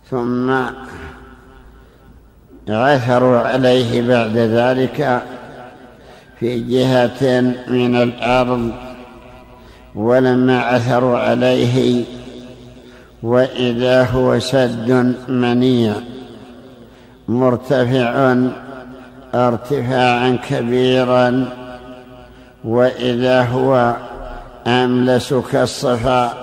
ثم 0.10 0.52
عثروا 2.70 3.40
عليه 3.40 4.02
بعد 4.02 4.38
ذلك 4.38 5.24
في 6.40 6.60
جهة 6.60 7.42
من 7.68 7.96
الأرض 7.96 8.89
ولما 9.96 10.62
عثروا 10.62 11.18
عليه 11.18 12.04
وإذا 13.24 14.04
هو 14.04 14.40
سد 14.40 15.16
منيع. 15.28 15.94
مرتفع 17.28 18.36
ارتفاعا 19.36 20.38
كبيرا 20.50 21.46
وإذا 22.64 23.42
هو 23.42 23.96
أملس 24.68 25.34
كالصفا 25.34 26.34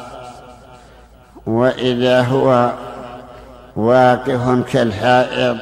وإذا 1.47 2.21
هو 2.21 2.73
واقف 3.77 4.73
كالحائط. 4.73 5.57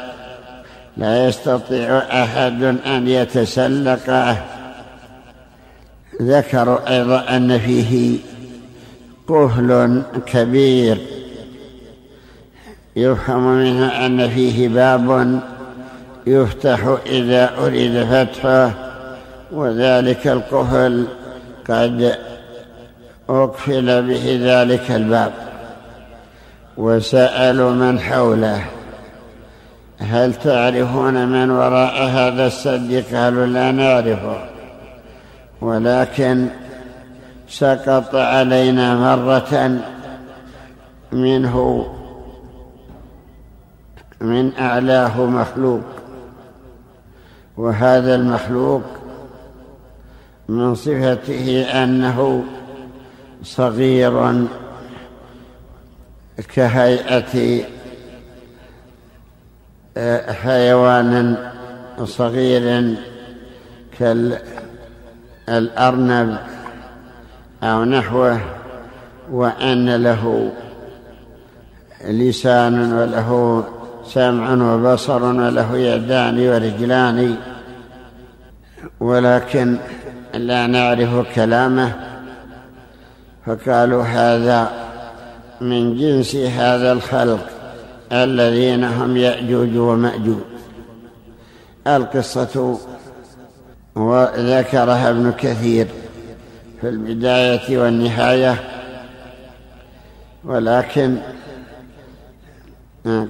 لا 0.96 1.26
يستطيع 1.26 1.98
أحد 1.98 2.62
أن 2.86 3.08
يتسلقه. 3.08 4.36
ذكروا 6.22 6.94
أيضا 6.96 7.36
أن 7.36 7.58
فيه 7.58 8.18
قفل 9.28 10.02
كبير. 10.26 10.98
يفهم 12.96 13.56
منه 13.56 13.86
أن 14.06 14.28
فيه 14.28 14.68
باب 14.68 15.40
يفتح 16.26 16.96
إذا 17.06 17.50
أريد 17.58 18.04
فتحه 18.04 18.70
وذلك 19.52 20.26
القفل 20.26 21.06
قد 21.68 22.16
أقفل 23.28 24.02
به 24.02 24.38
ذلك 24.42 24.90
الباب. 24.90 25.32
وسألوا 26.76 27.72
من 27.72 28.00
حوله 28.00 28.64
هل 29.98 30.34
تعرفون 30.34 31.28
من 31.28 31.50
وراء 31.50 32.02
هذا 32.02 32.46
السد 32.46 33.04
قالوا 33.14 33.46
لا 33.46 33.72
نعرفه؟ 33.72 34.53
ولكن 35.60 36.48
سقط 37.48 38.14
علينا 38.14 38.94
مرة 38.94 39.80
منه 41.12 41.86
من 44.20 44.56
أعلاه 44.58 45.26
مخلوق 45.26 45.82
وهذا 47.56 48.14
المخلوق 48.14 48.82
من 50.48 50.74
صفته 50.74 51.62
أنه 51.62 52.44
صغير 53.42 54.46
كهيئة 56.54 57.64
آه، 59.96 60.32
حيوان 60.32 61.36
صغير 62.04 62.96
كالأرنب 65.46 66.38
أو 67.62 67.84
نحوه 67.84 68.40
وأن 69.30 69.96
له 70.02 70.52
لسان 72.04 72.92
وله 72.92 73.64
سمع 74.06 74.74
وبصر 74.74 75.22
وله 75.22 75.76
يدان 75.76 76.48
ورجلان. 76.48 77.36
ولكن 79.00 79.78
لا 80.34 80.66
نعرف 80.66 81.34
كلامه. 81.34 81.92
فقالوا 83.46 84.02
هذا 84.02 84.70
من 85.60 85.98
جنس 85.98 86.36
هذا 86.36 86.92
الخلق 86.92 87.48
الذين 88.12 88.84
هم 88.84 89.16
يأجوج 89.16 89.76
ومأجوج. 89.76 90.42
القصة 91.86 92.78
وذكرها 93.96 95.10
ابن 95.10 95.32
كثير 95.32 95.86
في 96.80 96.88
البداية 96.88 97.78
والنهاية 97.78 98.56
ولكن 100.44 101.16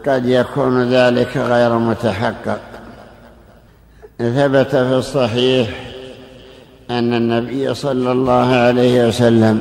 قد 0.07 0.27
يكون 0.27 0.90
ذلك 0.90 1.37
غير 1.37 1.79
متحقق. 1.79 2.61
ثبت 4.18 4.70
في 4.70 4.94
الصحيح 4.94 5.68
أن 6.90 7.14
النبي 7.14 7.74
صلى 7.74 8.12
الله 8.12 8.46
عليه 8.55 9.09
وسلم 9.09 9.61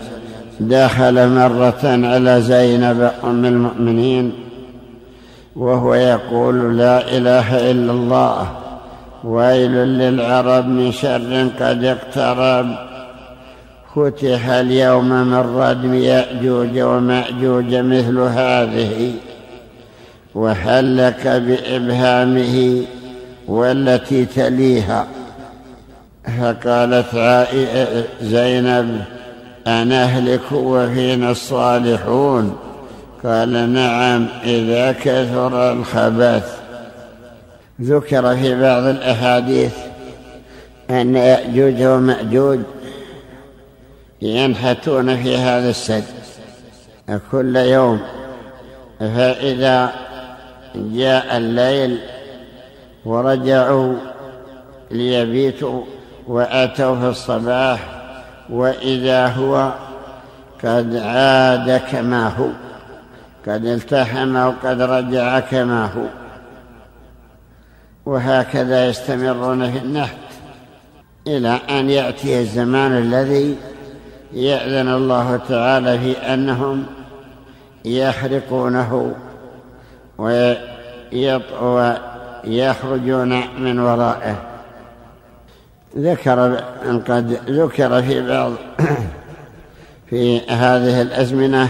دخل 0.60 1.30
مرة 1.30 1.80
على 1.84 2.42
زينب 2.42 3.12
أم 3.24 3.46
المؤمنين 3.46 4.34
وهو 5.56 5.94
يقول 5.94 6.78
لا 6.78 7.18
إله 7.18 7.72
إلا 7.72 7.92
الله 7.92 8.63
ويل 9.24 9.72
للعرب 9.72 10.68
من 10.68 10.92
شر 10.92 11.50
قد 11.60 11.84
اقترب. 11.84 12.76
فتح 13.96 14.50
اليوم 14.50 15.10
من 15.10 15.34
ردم 15.34 15.94
يأجوج 15.94 16.80
ومأجوج 16.80 17.76
مثل 17.76 18.20
هذه 18.20 19.14
وحلك 20.36 21.28
بإبهامه 21.28 22.82
والتي 23.48 24.26
تليها. 24.26 25.08
فقالت 26.42 27.16
زينب 28.22 29.02
أنهلك 29.68 30.52
وفينا 30.52 31.32
الصالحون؟ 31.32 32.58
قال 33.24 33.74
نعم 33.74 34.26
إذا 34.44 34.92
كثر 34.92 35.72
الخبث. 35.72 36.63
ذكر 37.82 38.36
في 38.36 38.62
بعض 38.62 38.84
الأحاديث 38.84 39.74
أن 40.90 41.16
يأجوج 41.16 41.84
ومأجوج 41.84 42.60
ينحتون 44.22 45.24
في 45.24 45.38
هذا 45.38 45.70
السد 45.70 46.04
كل 47.32 47.56
يوم 47.56 48.02
فإذا 49.00 49.94
جاء 50.76 51.38
الليل 51.38 52.00
ورجعوا 53.06 53.96
ليبيتوا 54.92 55.84
وأتوا 56.28 57.00
في 57.00 57.08
الصباح 57.08 57.80
وإذا 58.50 59.28
هو 59.28 59.72
قد 60.64 60.96
عاد 60.96 61.82
كما 61.92 62.28
هو 62.28 62.48
قد 63.48 63.66
التحم 63.66 64.36
وقد 64.36 64.82
رجع 64.82 65.40
كما 65.40 65.86
هو. 65.86 66.23
وهكذا 68.06 68.88
يستمرون 68.88 69.72
في 69.72 69.78
النحت 69.78 70.18
إلى 71.28 71.60
أن 71.70 71.90
يأتي 71.90 72.40
الزمان 72.40 72.98
الذي 72.98 73.58
يأذن 74.34 74.90
الله 74.90 75.38
تعالى 75.38 76.00
في 76.00 76.18
أنهم 76.18 76.86
يحرقونه 77.86 79.16
ويخرجون 82.48 83.60
من 83.60 83.80
ورائه. 83.80 84.36
ذكر 85.98 86.64
قد 87.08 87.40
ذكر 87.50 88.02
في 88.02 88.28
بعض 88.28 88.52
في 90.10 90.40
هذه 90.40 91.02
الأزمنة 91.02 91.70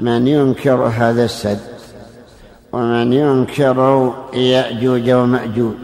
من 0.00 0.26
ينكر 0.26 0.82
هذا 0.86 1.24
السد. 1.24 1.71
ومن 2.72 3.12
ينكر 3.12 4.12
يأجوج 4.34 5.10
ومأجوج 5.10 5.74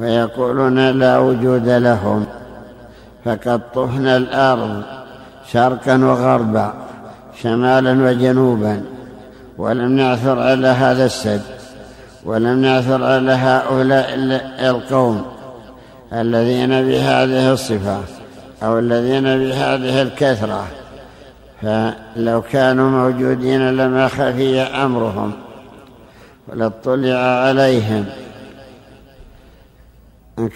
ويقولون 0.00 0.90
لا 0.90 1.18
وجود 1.18 1.68
لهم 1.68 2.26
فقد 3.24 3.60
طفنا 3.74 4.16
الأرض 4.16 4.82
شرقا 5.52 5.96
وغربا 5.96 6.74
شمالا 7.42 8.10
وجنوبا 8.10 8.82
ولم 9.58 9.92
نعثر 9.92 10.38
على 10.38 10.68
هذا 10.68 11.04
السد 11.04 11.42
ولم 12.24 12.62
نعثر 12.62 13.04
على 13.04 13.32
هؤلاء 13.32 14.14
القوم 14.70 15.22
الذين 16.12 16.68
بهذه 16.68 17.52
الصفة 17.52 17.98
أو 18.62 18.78
الذين 18.78 19.22
بهذه 19.22 20.02
الكثرة. 20.02 20.66
فلو 21.62 22.42
كانوا 22.42 22.90
موجودين 22.90 23.70
لما 23.76 24.08
خفي 24.08 24.60
أمرهم. 24.60 25.32
ولاطلع 26.50 27.18
عليهم. 27.18 28.04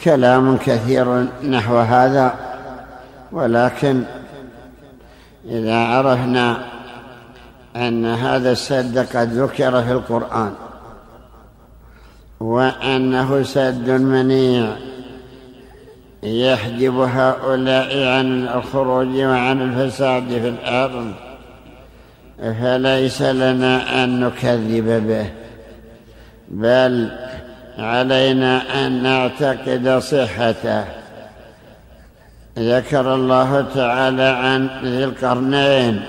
كلام 0.05 0.57
كثير 0.57 1.27
نحو 1.49 1.77
هذا 1.77 2.35
ولكن 3.33 4.03
إذا 5.49 5.77
عرفنا 5.77 6.67
أن 7.77 8.07
هذا 8.07 8.53
السد 8.53 8.99
قد 8.99 9.33
ذكر 9.33 9.83
في 9.83 9.93
القرآن 9.93 10.53
وأنه 12.41 13.43
سد 13.43 13.91
منيع 13.91 14.77
يحجب 16.23 16.95
هؤلاء 16.99 18.07
عن 18.07 18.49
الخروج 18.49 19.17
وعن 19.17 19.63
الفساد 19.63 20.29
في 20.29 20.49
الأرض 20.49 21.13
فليس 22.39 23.23
لنا 23.23 24.05
أن 24.05 24.21
نكذب 24.21 25.07
به. 25.07 25.44
بل 26.49 27.11
علينا 27.79 28.87
أن 28.87 29.03
نعتقد 29.03 29.99
صحته. 29.99 30.85
ذكر 32.59 33.15
الله 33.15 33.67
تعالى 33.75 34.23
عن 34.23 34.69
ذي 34.85 35.05
القرنين 35.05 36.05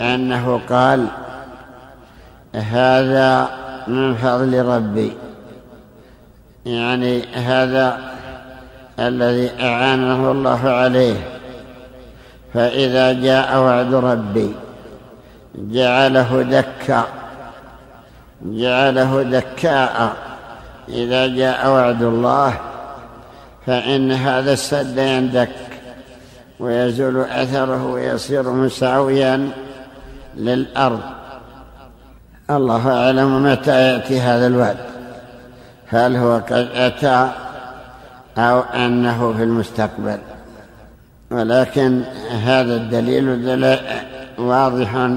أنه 0.00 0.60
قال 0.70 1.06
هذا 2.54 3.48
من 3.86 4.14
فضل 4.14 4.64
ربي. 4.64 5.12
يعني 6.66 7.22
هذا 7.34 7.98
الذي 8.98 9.50
أعانه 9.60 10.30
الله 10.30 10.68
عليه. 10.68 11.16
فإذا 12.54 13.12
جاء 13.12 13.58
وعد 13.58 13.94
ربي 13.94 14.54
جعله 15.54 16.42
دكا. 16.42 17.04
جعله 18.42 19.22
دكاء 19.22 20.16
إذا 20.88 21.26
جاء 21.26 21.70
وعد 21.70 22.02
الله 22.02 22.54
فإن 23.66 24.12
هذا 24.12 24.52
السد 24.52 24.98
يندك 24.98 25.50
ويزول 26.60 27.20
أثره 27.20 27.86
ويصير 27.86 28.50
مساويا 28.50 29.50
للأرض. 30.36 31.00
الله 32.50 33.04
أعلم 33.04 33.42
متى 33.44 33.92
يأتي 33.92 34.20
هذا 34.20 34.46
الوعد. 34.46 34.76
هل 35.88 36.16
هو 36.16 36.36
قد 36.36 36.68
أتى 36.74 37.30
أو 38.38 38.60
أنه 38.60 39.32
في 39.32 39.42
المستقبل. 39.42 40.18
ولكن 41.30 42.02
هذا 42.30 42.76
الدليل 42.76 43.78
واضح 44.38 45.08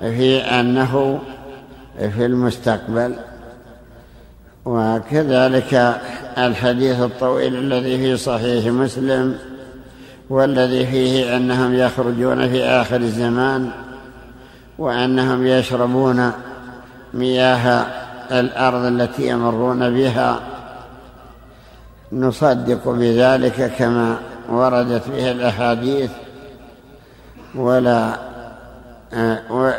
في 0.00 0.38
أنه 0.38 1.20
في 2.08 2.26
المستقبل 2.26 3.14
وكذلك 4.64 6.00
الحديث 6.38 7.00
الطويل 7.00 7.54
الذي 7.54 7.98
في 7.98 8.16
صحيح 8.16 8.66
مسلم 8.66 9.38
والذي 10.30 10.86
فيه 10.86 11.36
أنهم 11.36 11.74
يخرجون 11.74 12.48
في 12.48 12.64
آخر 12.64 12.96
الزمان 12.96 13.70
وأنهم 14.78 15.46
يشربون 15.46 16.32
مياه 17.14 17.86
الأرض 18.30 18.84
التي 18.84 19.28
يمرون 19.28 19.94
بها. 19.94 20.40
نصدق 22.12 22.88
بذلك 22.88 23.72
كما 23.78 24.16
وردت 24.48 25.08
به 25.08 25.30
الأحاديث 25.30 26.10
ولا 27.54 28.29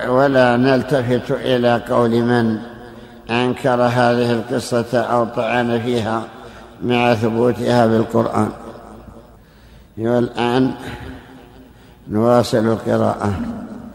ولا 0.09 0.57
نلتفت 0.57 1.31
إلى 1.31 1.81
قول 1.89 2.11
من 2.21 2.57
أنكر 3.29 3.81
هذه 3.81 4.31
القصة 4.31 5.01
أو 5.01 5.25
طعن 5.25 5.81
فيها 5.81 6.23
مع 6.83 7.13
ثبوتها 7.13 7.87
بالقرآن. 7.87 8.51
والان 9.97 10.73
نواصل 12.07 12.57
القراءة. 12.57 13.33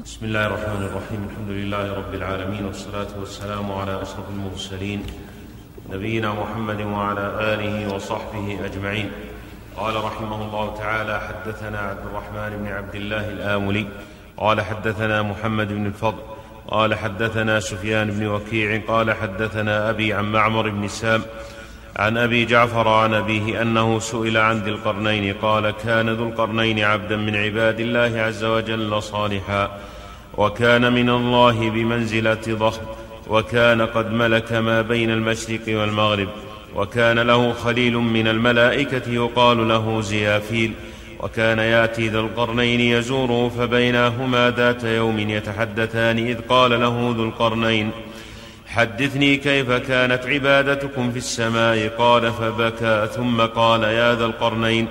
بسم 0.04 0.26
الله 0.26 0.46
الرحمن 0.46 0.82
الرحيم. 0.82 1.28
الحمد 1.30 1.50
لله 1.50 1.94
رب 1.94 2.14
العالمين 2.14 2.64
والصلاة 2.64 3.12
والسلام 3.20 3.72
على 3.72 4.02
أشرف 4.02 4.24
المرسلين 4.30 5.02
نبينا 5.92 6.32
محمد 6.32 6.80
وعلى 6.80 7.54
آله 7.54 7.94
وصحبه 7.94 8.58
أجمعين. 8.64 9.10
قال 9.76 10.04
رحمه 10.04 10.44
الله 10.44 10.74
تعالى 10.76 11.20
حدثنا 11.20 11.78
عبد 11.78 12.04
الرحمن 12.10 12.58
بن 12.58 12.66
عبد 12.72 12.94
الله 12.94 13.28
الآملي 13.28 13.86
قال 14.36 14.60
حدثنا 14.60 15.22
محمد 15.22 15.68
بن 15.68 15.86
الفضل 15.86 16.18
قال 16.68 16.94
حدثنا 16.94 17.60
سفيان 17.60 18.10
بن 18.10 18.26
وكيع 18.26 18.80
قال 18.88 19.12
حدثنا 19.12 19.90
أبي 19.90 20.12
عن 20.12 20.32
معمر 20.32 20.68
بن 20.68 20.88
سام 20.88 21.22
عن 21.96 22.16
أبي 22.16 22.44
جعفر 22.44 22.88
عن 22.88 23.14
أبيه 23.14 23.62
أنه 23.62 23.98
سئل 23.98 24.36
عن 24.36 24.58
ذي 24.58 24.70
القرنين 24.70 25.34
قال 25.34 25.70
كان 25.70 26.10
ذو 26.10 26.28
القرنين 26.28 26.80
عبدا 26.84 27.16
من 27.16 27.36
عباد 27.36 27.80
الله 27.80 28.20
عز 28.20 28.44
وجل 28.44 29.02
صالحا 29.02 29.70
وكان 30.36 30.92
من 30.92 31.10
الله 31.10 31.70
بمنزلة 31.70 32.42
ضخم 32.48 32.82
وكان 33.28 33.82
قد 33.82 34.12
ملك 34.12 34.52
ما 34.52 34.82
بين 34.82 35.10
المشرق 35.10 35.60
والمغرب 35.68 36.28
وكان 36.74 37.18
له 37.18 37.52
خليل 37.52 37.96
من 37.96 38.28
الملائكة 38.28 39.10
يقال 39.10 39.68
له 39.68 40.00
زيافيل 40.00 40.72
وكان 41.20 41.58
ياتي 41.58 42.08
ذا 42.08 42.18
القرنين 42.18 42.80
يزوره 42.80 43.48
فبينهما 43.48 44.50
ذات 44.56 44.84
يوم 44.84 45.18
يتحدثان 45.18 46.18
إذ 46.18 46.40
قال 46.48 46.70
له 46.70 47.14
ذو 47.16 47.24
القرنين 47.24 47.90
حدثني 48.66 49.36
كيف 49.36 49.72
كانت 49.72 50.26
عبادتكم 50.26 51.12
في 51.12 51.18
السماء؟ 51.18 51.88
قال 51.98 52.32
فبكى. 52.32 53.08
ثم 53.16 53.40
قال 53.40 53.82
يا 53.82 54.14
ذا 54.14 54.24
القرنين 54.24 54.88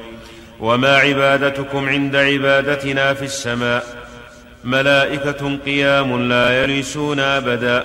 وما 0.60 0.98
عبادتكم 0.98 1.90
عند 1.90 2.16
عبادتنا 2.16 3.14
في 3.14 3.26
السماء؟ 3.26 3.84
ملائكة 4.64 5.58
قيام 5.66 6.30
لا 6.30 6.62
يريسون 6.62 7.20
أبدا 7.20 7.84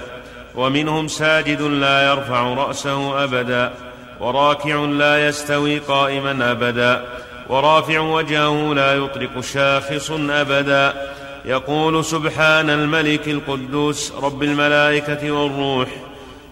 ومنهم 0.55 1.09
ساجد 1.09 1.63
لا 1.63 2.11
يرفع 2.11 2.55
رأسه 2.55 3.25
أبدا 3.25 3.73
وراكع 4.21 4.75
لا 4.85 5.29
يستوي 5.29 5.79
قائما 5.79 6.51
أبدا 6.51 7.05
ورافع 7.51 7.99
وجهه 8.01 8.75
لا 8.75 8.95
يطرق 8.95 9.41
شاخص 9.41 10.11
أبدا. 10.11 10.95
يقول 11.45 12.05
سبحان 12.05 12.71
الملك 12.71 13.29
القدوس 13.29 14.13
رب 14.23 14.43
الملائكة 14.43 15.31
والروح. 15.31 15.89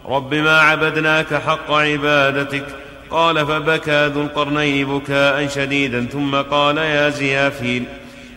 رب 0.08 0.34
ما 0.34 0.60
عبدناك 0.60 1.34
حق 1.34 1.70
عبادتك. 1.72 2.64
قال 3.10 3.46
فبكى 3.46 4.06
ذو 4.06 4.22
القرنين 4.22 4.98
بكاء 4.98 5.48
شديدا 5.48 6.06
ثم 6.12 6.36
قال 6.36 6.78
يا 6.78 7.08
زيافيل 7.08 7.84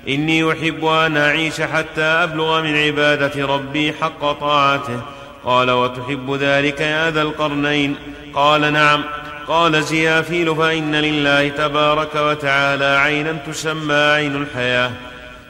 إني 0.08 0.52
أحب 0.52 0.86
أن 0.86 1.18
أعيش 1.18 1.62
حتى 1.62 2.02
أبلغ 2.02 2.62
من 2.62 2.76
عبادة 2.78 3.46
ربي 3.46 3.94
حق 3.94 4.32
طاعته. 4.32 5.02
قال 5.46 5.72
وتحب 5.72 6.38
ذلك 6.40 6.82
يا 6.82 7.12
ذا 7.12 7.22
القرنين؟ 7.22 7.96
قال 8.34 8.74
نعم. 8.74 9.04
قال 9.48 9.84
زيافيل 9.84 10.56
فإن 10.56 10.96
لله 10.96 11.48
تبارك 11.48 12.16
وتعالى 12.16 12.86
عينا 12.86 13.38
تسمى 13.48 13.94
عين 13.94 14.36
الحياة. 14.36 14.92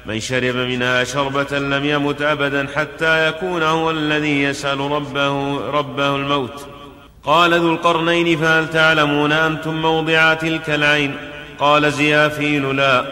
من 0.06 0.20
شرب 0.20 0.56
منها 0.56 1.04
شربة 1.04 1.60
لم 1.60 1.86
يمت 1.86 2.22
أبدا 2.22 2.68
حتى 2.76 3.28
يكون 3.28 3.64
هو 3.64 3.92
الذي 3.92 4.44
يسأل 4.44 4.80
ربه, 4.80 5.58
ربه 5.72 6.16
الموت. 6.16 6.68
قال 7.24 7.54
ذو 7.54 7.74
القرنين 7.74 8.38
فهل 8.38 8.70
تعلمون 8.70 9.32
أنتم 9.32 9.82
موضع 9.82 10.34
تلك 10.34 10.70
العين؟ 10.70 11.16
قال 11.60 11.92
زيافيل 11.92 12.76
لا. 12.76 13.06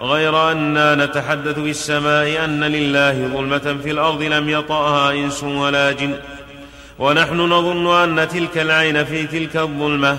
غير 0.00 0.52
أنا 0.52 0.94
نتحدث 0.94 1.58
في 1.58 1.70
السماء 1.70 2.44
أن 2.44 2.64
لله 2.64 3.12
ظلمة 3.12 3.76
في 3.82 3.90
الأرض 3.90 4.22
لم 4.22 4.48
يطأها 4.48 5.12
إنس 5.12 5.44
ولا 5.44 5.92
جن. 5.92 6.14
ونحن 6.98 7.40
نظن 7.40 8.02
أن 8.02 8.28
تلك 8.28 8.58
العين 8.58 9.04
في 9.04 9.26
تلك 9.26 9.56
الظلمة. 9.56 10.18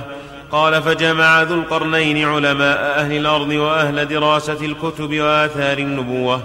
قال 0.52 0.84
فجمع 0.84 1.42
ذو 1.42 1.56
القرنين 1.56 2.28
علماء 2.28 3.00
أهل 3.00 3.18
الأرض 3.18 3.50
وأهل 3.50 4.08
دراسة 4.08 4.65
الكتب 4.65 5.20
وآثار 5.20 5.78
النبوة. 5.78 6.42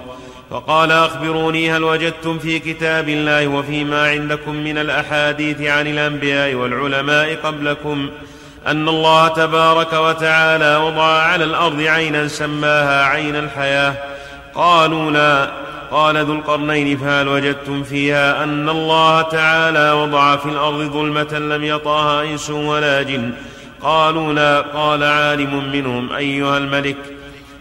فقال 0.51 0.91
أخبروني 0.91 1.71
هل 1.71 1.83
وجدتم 1.83 2.39
في 2.39 2.59
كتاب 2.59 3.09
الله 3.09 3.47
وفيما 3.47 4.09
عندكم 4.09 4.55
من 4.55 4.77
الأحاديث 4.77 5.61
عن 5.61 5.87
الأنبياء 5.87 6.53
والعلماء 6.53 7.35
قبلكم 7.35 8.09
أن 8.67 8.89
الله 8.89 9.27
تبارك 9.27 9.93
وتعالى 9.93 10.77
وضع 10.77 11.21
على 11.21 11.43
الأرض 11.43 11.81
عينا 11.81 12.27
سماها 12.27 13.03
عين 13.03 13.35
الحياة. 13.35 13.93
قالوا 14.55 15.11
لا. 15.11 15.51
قال 15.91 16.25
ذو 16.25 16.33
القرنين 16.33 16.97
فهل 16.97 17.27
وجدتم 17.27 17.83
فيها 17.83 18.43
أن 18.43 18.69
الله 18.69 19.21
تعالى 19.21 19.91
وضع 19.91 20.35
في 20.35 20.45
الأرض 20.45 20.79
ظلمة 20.79 21.39
لم 21.39 21.63
يطاها 21.63 22.23
إنس 22.23 22.49
ولا 22.49 23.01
جن؟ 23.01 23.31
قالوا 23.81 24.33
لا. 24.33 24.61
قال 24.61 25.03
عالم 25.03 25.71
منهم 25.71 26.13
أيها 26.13 26.57
الملك 26.57 26.97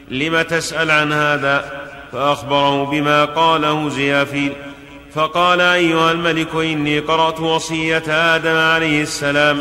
لم 0.09 0.43
تسأل 0.43 0.91
عن 0.91 1.13
هذا؟ 1.13 1.65
فأخبره 2.13 2.85
بما 2.85 3.25
قاله 3.25 3.89
زيافيل. 3.89 4.53
فقال 5.15 5.61
أيها 5.61 6.13
الملك 6.13 6.55
إني 6.55 6.99
قرأت 6.99 7.41
وصية 7.41 8.03
آدم 8.09 8.57
عليه 8.57 9.03
السلام 9.03 9.61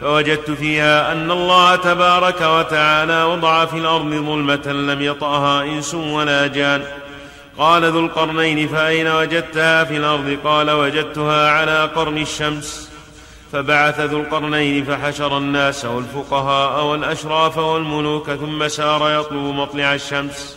فوجدت 0.00 0.50
فيها 0.50 1.12
أن 1.12 1.30
الله 1.30 1.76
تبارك 1.76 2.40
وتعالى 2.40 3.24
وضع 3.24 3.64
في 3.64 3.78
الأرض 3.78 4.10
ظلمة 4.10 4.66
لم 4.66 5.02
يطأها 5.02 5.62
إنس 5.62 5.94
ولا 5.94 6.46
جان. 6.46 6.82
قال 7.58 7.84
ذو 7.84 8.00
القرنين 8.00 8.68
فأين 8.68 9.08
وجدتها 9.08 9.84
في 9.84 9.96
الأرض؟ 9.96 10.38
قال 10.44 10.70
وجدتها 10.70 11.50
على 11.50 11.90
قرن 11.96 12.18
الشمس. 12.18 12.90
فبعث 13.52 14.00
ذو 14.00 14.20
القرنين 14.20 14.84
فحشر 14.84 15.38
الناس 15.38 15.84
والفقهاء 15.84 16.84
والأشراف 16.84 17.58
والملوك 17.58 18.30
ثم 18.30 18.68
سار 18.68 19.20
يطلب 19.20 19.54
مطلع 19.54 19.94
الشمس. 19.94 20.56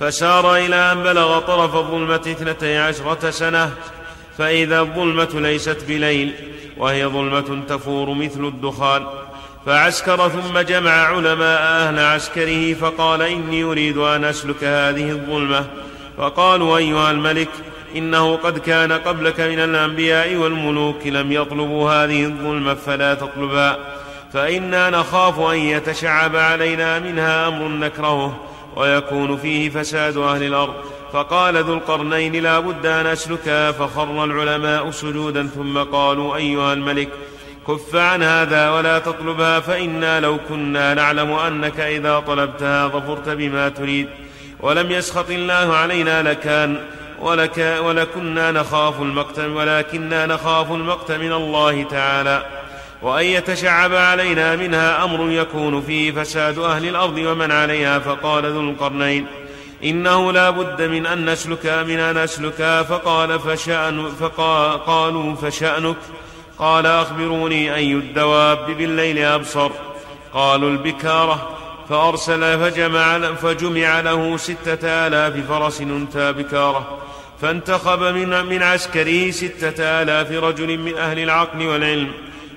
فسار 0.00 0.56
إلى 0.56 0.92
أن 0.92 1.02
بلغ 1.02 1.38
طرف 1.38 1.76
الظلمة 1.76 2.14
اثنتي 2.14 2.78
عشرة 2.78 3.30
سنة. 3.30 3.72
فإذا 4.38 4.80
الظلمة 4.80 5.28
ليست 5.34 5.84
بليل 5.88 6.34
وهي 6.76 7.06
ظلمة 7.06 7.62
تفور 7.68 8.14
مثل 8.14 8.44
الدخان. 8.44 9.06
فعسكر 9.66 10.28
ثم 10.28 10.58
جمع 10.58 10.90
علماء 10.90 11.62
أهل 11.62 11.98
عسكره 11.98 12.74
فقال 12.74 13.22
إني 13.22 13.64
أريد 13.64 13.96
أن 13.96 14.24
أسلك 14.24 14.64
هذه 14.64 15.10
الظلمة. 15.10 15.66
فقالوا 16.20 16.78
أيها 16.78 17.10
الملك 17.10 17.48
إنه 17.96 18.36
قد 18.36 18.58
كان 18.58 18.92
قبلك 18.92 19.40
من 19.40 19.58
الأنبياء 19.58 20.36
والملوك 20.36 21.06
لم 21.06 21.32
يطلبوا 21.32 21.90
هذه 21.90 22.24
الظلمة 22.24 22.74
فلا 22.74 23.14
تطلبها 23.14 23.78
فإنا 24.32 24.90
نخاف 24.90 25.40
أن 25.40 25.56
يتشعب 25.56 26.36
علينا 26.36 26.98
منها 26.98 27.48
أمر 27.48 27.68
نكرهه 27.68 28.36
ويكون 28.76 29.36
فيه 29.36 29.70
فساد 29.70 30.16
أهل 30.16 30.42
الأرض. 30.42 30.74
فقال 31.12 31.56
ذو 31.56 31.74
القرنين 31.74 32.42
لا 32.42 32.58
بد 32.60 32.86
أن 32.86 33.06
أسلكها 33.06 33.72
فخر 33.72 34.24
العلماء 34.24 34.90
سجودا 34.90 35.46
ثم 35.46 35.78
قالوا 35.78 36.36
أيها 36.36 36.72
الملك 36.72 37.08
كف 37.68 37.96
عن 37.96 38.22
هذا 38.22 38.70
ولا 38.70 38.98
تطلبها 38.98 39.60
فإنا 39.60 40.20
لو 40.20 40.38
كنا 40.48 40.94
نعلم 40.94 41.32
أنك 41.32 41.80
إذا 41.80 42.20
طلبتها 42.20 42.88
ظفرت 42.88 43.28
بما 43.28 43.68
تريد. 43.68 44.08
ولم 44.62 44.90
يسخط 44.90 45.30
الله 45.30 45.76
علينا 45.76 46.22
لكان 46.22 46.80
ولك 47.20 47.78
ولكنا 47.82 48.52
نخاف 48.52 49.02
المقت 49.02 49.38
ولكنا 49.38 50.26
نخاف 50.26 50.72
المقت 50.72 51.12
من 51.12 51.32
الله 51.32 51.82
تعالى. 51.82 52.46
وأن 53.02 53.24
يتشعب 53.24 53.94
علينا 53.94 54.56
منها 54.56 55.04
أمر 55.04 55.30
يكون 55.30 55.82
فيه 55.82 56.12
فساد 56.12 56.58
أهل 56.58 56.88
الأرض 56.88 57.18
ومن 57.18 57.52
عليها 57.52 57.98
فقال 57.98 58.46
ذو 58.46 58.60
القرنين. 58.60 59.26
إنه 59.84 60.32
لا 60.32 60.50
بد 60.50 60.82
من 60.82 61.06
أن 61.06 61.30
نسلك 61.30 61.66
من 61.66 61.98
أن 61.98 62.24
نسلك. 62.24 62.86
فقال 62.88 63.40
فشأن 63.40 64.08
فقالوا 64.20 65.34
فشأنك. 65.34 65.96
قال 66.58 66.86
أخبروني 66.86 67.74
أي 67.74 67.92
الدواب 67.92 68.66
بالليل 68.66 69.18
أبصر. 69.18 69.70
قالوا 70.34 70.70
البكارة. 70.70 71.59
فأرسل 71.90 72.58
فجمع, 72.58 73.34
فجمع 73.34 74.00
له 74.00 74.36
ستة 74.36 74.88
آلاف 75.06 75.46
فرس 75.48 75.80
أنثى 75.80 76.32
بكارة 76.32 76.98
فانتخب 77.42 78.02
من, 78.02 78.46
من 78.46 78.62
عسكره 78.62 79.30
ستة 79.30 80.02
آلاف 80.02 80.32
رجل 80.32 80.78
من 80.78 80.96
أهل 80.96 81.18
العقل 81.18 81.66
والعلم 81.66 82.12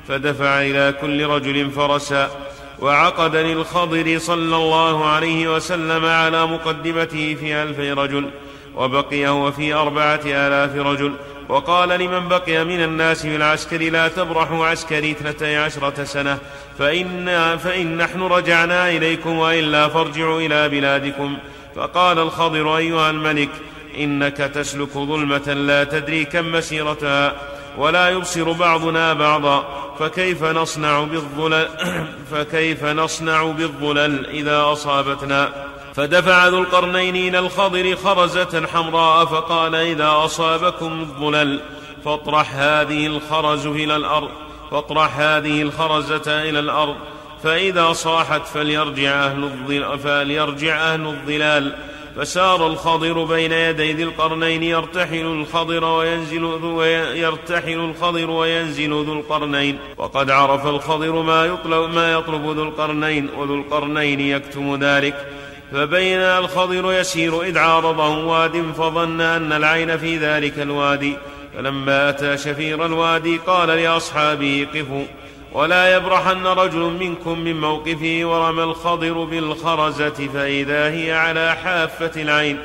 فدفع 0.07 0.61
إلى 0.61 0.93
كل 1.01 1.25
رجل 1.25 1.71
فرسا 1.71 2.31
وعقد 2.79 3.35
للخضر 3.35 4.17
صلى 4.17 4.55
الله 4.55 5.05
عليه 5.05 5.55
وسلم 5.55 6.05
على 6.05 6.45
مقدمته 6.45 7.35
في 7.39 7.55
ألف 7.55 7.79
رجل 7.79 8.29
وبقي 8.75 9.27
هو 9.27 9.51
في 9.51 9.73
أربعة 9.73 10.21
آلاف 10.25 10.75
رجل 10.75 11.13
وقال 11.49 11.89
لمن 11.89 12.27
بقي 12.27 12.65
من 12.65 12.83
الناس 12.83 13.21
في 13.21 13.35
العسكر 13.35 13.77
لا 13.77 14.07
تبرحوا 14.07 14.65
عسكري 14.65 15.11
اثنتي 15.11 15.57
عشرة 15.57 16.03
سنة 16.03 16.37
فإن, 16.79 17.57
فإن 17.57 17.97
نحن 17.97 18.21
رجعنا 18.21 18.89
إليكم 18.89 19.37
وإلا 19.37 19.87
فارجعوا 19.87 20.41
إلى 20.41 20.69
بلادكم. 20.69 21.37
فقال 21.75 22.19
الخضر 22.19 22.77
أيها 22.77 23.09
الملك 23.09 23.49
إنك 23.97 24.37
تسلك 24.37 24.89
ظلمة 24.93 25.53
لا 25.53 25.83
تدري 25.83 26.25
كم 26.25 26.51
مسيرتها 26.51 27.33
ولا 27.77 28.09
يبصر 28.09 28.51
بعضنا 28.51 29.13
بعضا 29.13 29.65
فكيف 29.99 30.43
نصنع 30.43 31.03
بالظلل 31.03 31.69
فكيف 32.31 32.83
نصنع 32.83 33.43
بالظلل 33.43 34.25
إذا 34.29 34.61
أصابتنا؟ 34.63 35.72
فدفع 35.95 36.47
ذو 36.47 36.59
القرنين 36.59 37.15
إلى 37.15 37.39
الخضر 37.39 37.95
خرزة 37.95 38.67
حمراء 38.67 39.25
فقال 39.25 39.75
إذا 39.75 40.09
أصابكم 40.09 41.01
الظلل 41.01 41.59
فاطرح 42.05 42.55
هذه 42.55 43.07
الخرز 43.07 43.67
إلى 43.67 43.95
الأرض 43.95 44.29
فاطرح 44.71 45.19
هذه 45.19 45.61
الخرزة 45.61 46.49
إلى 46.49 46.59
الأرض 46.59 46.95
فإذا 47.43 47.93
صاحت 47.93 48.47
فليرجع 48.47 49.25
أهل 49.25 49.43
الظلال, 49.43 49.99
فليرجع 49.99 50.93
أهل 50.93 51.07
الظلال. 51.07 51.75
فسار 52.17 52.67
الخضر 52.67 53.23
بين 53.23 53.51
يدي 53.51 53.93
ذي 53.93 54.03
القرنين 54.03 54.63
يرتحل 54.63 55.25
الخضر 55.25 55.83
وينزل 55.83 56.59
ذو 56.61 56.81
يرتحل 57.13 57.79
الخضر 57.79 58.29
وينزل 58.29 58.89
ذو 58.89 59.13
القرنين. 59.13 59.79
وقد 59.97 60.29
عرف 60.29 60.67
الخضر 60.67 61.21
ما 61.21 61.45
يطلب 61.45 61.93
ما 61.93 62.13
يطلب 62.13 62.45
ذو 62.45 62.63
القرنين 62.63 63.29
وذو 63.37 63.55
القرنين 63.55 64.19
يكتم 64.19 64.75
ذلك. 64.75 65.27
فبين 65.73 66.19
الخضر 66.19 66.93
يسير 66.93 67.41
إذ 67.41 67.57
عارضه 67.57 68.25
واد 68.25 68.71
فظن 68.77 69.21
أن 69.21 69.53
العين 69.53 69.97
في 69.97 70.17
ذلك 70.17 70.59
الوادي. 70.59 71.17
فلما 71.57 72.09
أتى 72.09 72.37
شفير 72.37 72.85
الوادي 72.85 73.37
قال 73.37 73.69
لأصحابه 73.69 74.67
قفوا. 74.75 75.05
ولا 75.51 75.95
يبرحن 75.95 76.47
رجل 76.47 76.79
منكم 76.79 77.39
من 77.39 77.61
موقفه 77.61 78.21
ورمى 78.23 78.63
الخضر 78.63 79.23
بالخرزة 79.23 80.29
فإذا 80.33 80.89
هي 80.89 81.13
على 81.13 81.55
حافة 81.63 82.21
العين. 82.21 82.57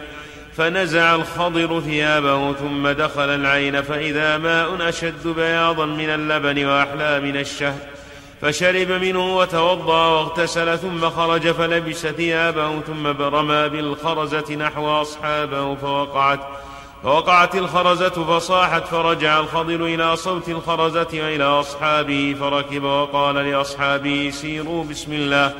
فنزع 0.56 1.14
الخضر 1.14 1.80
ثيابه 1.80 2.52
ثم 2.52 2.88
دخل 2.88 3.28
العين 3.28 3.82
فإذا 3.82 4.36
ماء 4.38 4.88
أشد 4.88 5.28
بياضا 5.28 5.86
من 5.86 6.10
اللبن 6.10 6.64
وأحلى 6.64 7.20
من 7.20 7.36
الشهد. 7.36 7.97
فشرب 8.42 8.90
منه 8.90 9.36
وتوضأ 9.36 10.06
واغتسل 10.06 10.78
ثم 10.78 11.10
خرج 11.10 11.50
فلبس 11.50 12.06
ثيابه 12.06 12.80
ثم 12.80 13.06
رمى 13.06 13.68
بالخرزة 13.68 14.54
نحو 14.54 14.88
أصحابه 15.02 15.74
فوقعت 15.74 16.40
فوقعت 17.02 17.54
الخرزة 17.54 18.08
فصاحت 18.08 18.86
فرجع 18.86 19.40
الخضر 19.40 19.84
إلى 19.84 20.16
صوت 20.16 20.48
الخرزة 20.48 21.08
وإلى 21.14 21.44
أصحابه 21.44 22.36
فركب 22.40 22.82
وقال 22.82 23.34
لأصحابه 23.34 24.30
سيروا 24.30 24.84
بسم 24.84 25.12
الله. 25.12 25.54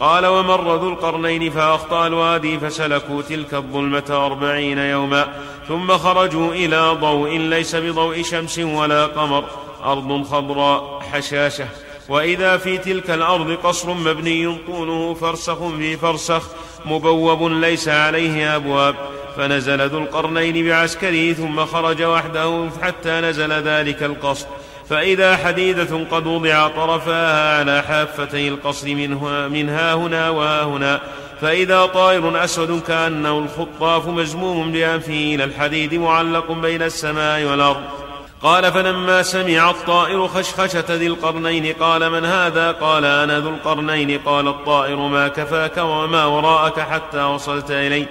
قال 0.00 0.26
ومر 0.26 0.76
ذو 0.76 0.88
القرنين 0.88 1.50
فأخطأ 1.50 2.06
الوادي 2.06 2.58
فسلكوا 2.58 3.22
تلك 3.22 3.54
الظلمة 3.54 4.26
أربعين 4.26 4.78
يوما 4.78 5.28
ثم 5.68 5.98
خرجوا 5.98 6.52
إلى 6.52 6.96
ضوء 7.00 7.38
ليس 7.38 7.76
بضوء 7.76 8.22
شمس 8.22 8.58
ولا 8.58 9.06
قمر 9.06 9.44
أرض 9.84 10.22
خضراء 10.30 11.00
حشاشة 11.12 11.68
وإذا 12.10 12.56
في 12.56 12.78
تلك 12.78 13.10
الأرض 13.10 13.50
قصر 13.64 13.94
مبني 13.94 14.56
طوله 14.66 15.14
فرسخ 15.14 15.58
في 15.78 15.96
فرسخ 15.96 16.42
مبوب 16.84 17.42
ليس 17.42 17.88
عليه 17.88 18.56
أبواب. 18.56 18.94
فنزل 19.36 19.88
ذو 19.88 19.98
القرنين 19.98 20.68
بعسكره 20.68 21.32
ثم 21.32 21.66
خرج 21.66 22.02
وحده 22.02 22.68
حتى 22.82 23.10
نزل 23.10 23.52
ذلك 23.52 24.02
القصر. 24.02 24.46
فإذا 24.88 25.36
حديدة 25.36 26.04
قد 26.10 26.26
وضع 26.26 26.68
طرفاها 26.68 27.58
على 27.58 27.82
حافتي 27.82 28.48
القصر 28.48 28.94
منها, 28.94 29.48
منها 29.48 29.94
هنا 29.94 30.30
وها 30.30 30.64
هنا 30.64 31.00
فإذا 31.40 31.86
طائر 31.86 32.44
أسود 32.44 32.82
كأنه 32.82 33.38
الخطاف 33.38 34.06
مزموم 34.06 34.72
بأنفه 34.72 35.34
إلى 35.34 35.44
الحديد 35.44 35.94
معلق 35.94 36.52
بين 36.52 36.82
السماء 36.82 37.44
والأرض. 37.44 37.99
قال 38.42 38.72
فلما 38.72 39.22
سمع 39.22 39.70
الطائر 39.70 40.28
خشخشة 40.28 40.84
ذي 40.90 41.06
القرنين 41.06 41.74
قال 41.80 42.10
من 42.10 42.24
هذا؟ 42.24 42.72
قال 42.72 43.04
أنا 43.04 43.40
ذو 43.40 43.48
القرنين. 43.48 44.18
قال 44.18 44.48
الطائر 44.48 44.96
ما 44.96 45.28
كفاك 45.28 45.76
وما 45.78 46.24
وراءك 46.24 46.80
حتى 46.80 47.22
وصلت 47.22 47.70
إلي. 47.70 48.06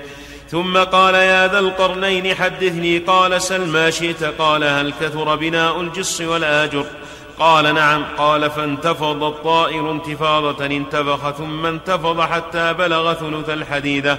ثم 0.50 0.78
قال 0.78 1.16
يا 1.16 1.48
ذا 1.48 1.60
القرنين 1.60 2.36
حدثني. 2.36 2.98
قال 2.98 3.42
سل 3.42 3.68
ما 3.68 3.90
شئت. 3.90 4.24
قال 4.24 4.64
هل 4.64 4.94
كثر 5.02 5.36
بناء 5.36 5.82
الجص 5.82 6.22
والآجر؟ 6.22 6.86
قال 7.40 7.76
نعم. 7.76 8.06
قال 8.18 8.52
فانتفض 8.52 9.24
الطائر 9.24 9.92
انتفاضة 9.92 10.66
انتفخ 10.66 11.32
ثم 11.32 11.66
انتفض 11.66 12.22
حتى 12.22 12.74
بلغ 12.74 13.14
ثلث 13.14 13.50
الحديدة. 13.50 14.18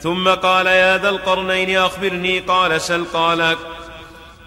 ثم 0.00 0.28
قال 0.28 0.66
يا 0.66 0.98
ذا 0.98 1.08
القرنين 1.08 1.78
أخبرني. 1.78 2.38
قال 2.38 2.80
سل. 2.80 3.04
قال 3.12 3.56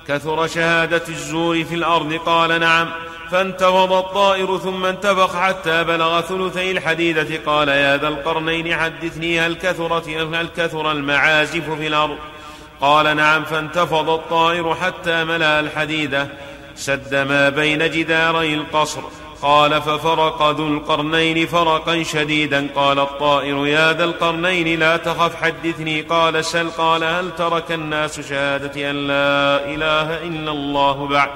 كثر 0.08 0.48
شهادة 0.48 1.04
الزور 1.10 1.64
في 1.64 1.76
الأرض. 1.76 2.14
قال 2.14 2.60
نعم. 2.60 2.90
فانتفض 3.32 3.94
الطائر 3.94 4.58
ثم 4.58 4.86
انتفخ 4.86 5.36
حتى 5.36 5.84
بلغ 5.84 6.22
ثلثي 6.22 6.72
الحديدة. 6.72 7.28
قال 7.46 7.68
يا 7.68 7.98
ذا 7.98 8.08
القرنين 8.08 8.76
حدثني 8.76 9.40
هل 9.40 9.56
كثرت 9.56 10.10
هل 10.10 10.48
كثر 10.58 10.92
المعازف 10.92 11.70
في 11.70 11.88
الأرض؟ 11.88 12.18
قال 12.82 13.16
نعم. 13.16 13.44
فانتفض 13.44 14.10
الطائر 14.10 14.76
حتى 14.76 15.24
ملأ 15.24 15.60
الحديدة. 15.60 16.28
سد 16.76 17.16
ما 17.16 17.50
بين 17.50 17.92
جداري 17.92 18.54
القصر. 18.54 19.02
قال 19.42 19.82
ففرق 19.82 20.50
ذو 20.50 20.68
القرنين 20.68 21.48
فرقا 21.48 22.04
شديدا. 22.04 22.68
قال 22.76 23.00
الطائر 23.00 23.68
يا 23.68 23.94
ذا 23.94 24.04
القرنين 24.04 24.80
لا 24.80 24.98
تخف 24.98 25.36
حدثني. 25.36 26.02
قال 26.02 26.46
سل 26.46 26.70
قال 26.70 27.04
هل 27.04 27.36
ترك 27.36 27.72
الناس 27.72 28.20
شهادة 28.20 28.90
أن 28.90 29.08
لا 29.08 29.66
إله 29.66 30.28
إلا 30.28 30.52
الله 30.52 31.08
بعد؟ 31.08 31.30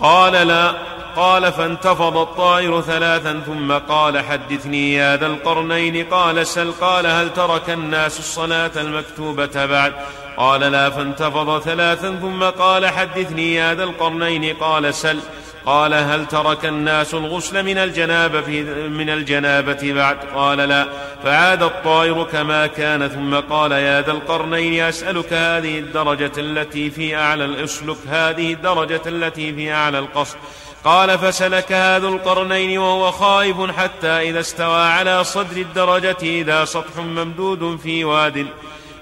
قال 0.00 0.32
لا. 0.32 0.72
قال 1.16 1.52
فانتفض 1.52 2.16
الطائر 2.16 2.80
ثلاثا 2.80 3.42
ثم 3.46 3.72
قال 3.72 4.24
حدثني 4.24 4.94
يا 4.94 5.16
ذا 5.16 5.26
القرنين. 5.26 6.06
قال 6.06 6.46
سل 6.46 6.72
قال 6.72 7.06
هل 7.06 7.32
ترك 7.32 7.70
الناس 7.70 8.18
الصلاة 8.18 8.70
المكتوبة 8.76 9.66
بعد؟ 9.66 9.92
قال 10.36 10.60
لا 10.60 10.90
فانتفض 10.90 11.60
ثلاثا 11.60 12.16
ثم 12.16 12.44
قال 12.44 12.86
حدثني 12.86 13.54
يا 13.54 13.74
ذا 13.74 13.84
القرنين. 13.84 14.56
قال 14.56 14.94
سل 14.94 15.20
قال 15.66 15.94
هل 15.94 16.26
ترك 16.26 16.66
الناس 16.66 17.14
الغسل 17.14 17.62
من 17.62 17.78
الجنابة 17.78 18.40
في 18.40 18.62
من 18.88 19.10
الجنابة 19.10 19.92
بعد؟ 19.92 20.16
قال 20.34 20.58
لا. 20.58 20.86
فعاد 21.24 21.62
الطائر 21.62 22.22
كما 22.22 22.66
كان 22.66 23.08
ثم 23.08 23.34
قال 23.34 23.72
يا 23.72 24.02
ذا 24.02 24.12
القرنين 24.12 24.82
أسألك 24.82 25.32
هذه 25.32 25.78
الدرجة 25.78 26.32
التي 26.38 26.90
في 26.90 27.16
أعلى 27.16 27.44
الأسلك 27.44 27.96
هذه 28.08 28.52
الدرجة 28.52 29.00
التي 29.06 29.54
في 29.54 29.72
أعلى 29.72 29.98
القصر. 29.98 30.36
قال 30.84 31.18
فسلك 31.18 31.72
ذو 31.72 32.08
القرنين 32.08 32.78
وهو 32.78 33.10
خائف 33.10 33.70
حتى 33.70 34.08
إذا 34.08 34.40
استوى 34.40 34.82
على 34.82 35.24
صدر 35.24 35.56
الدرجة 35.56 36.16
إذا 36.22 36.64
سطح 36.64 36.96
ممدود 36.98 37.78
في 37.82 38.04
واد. 38.04 38.46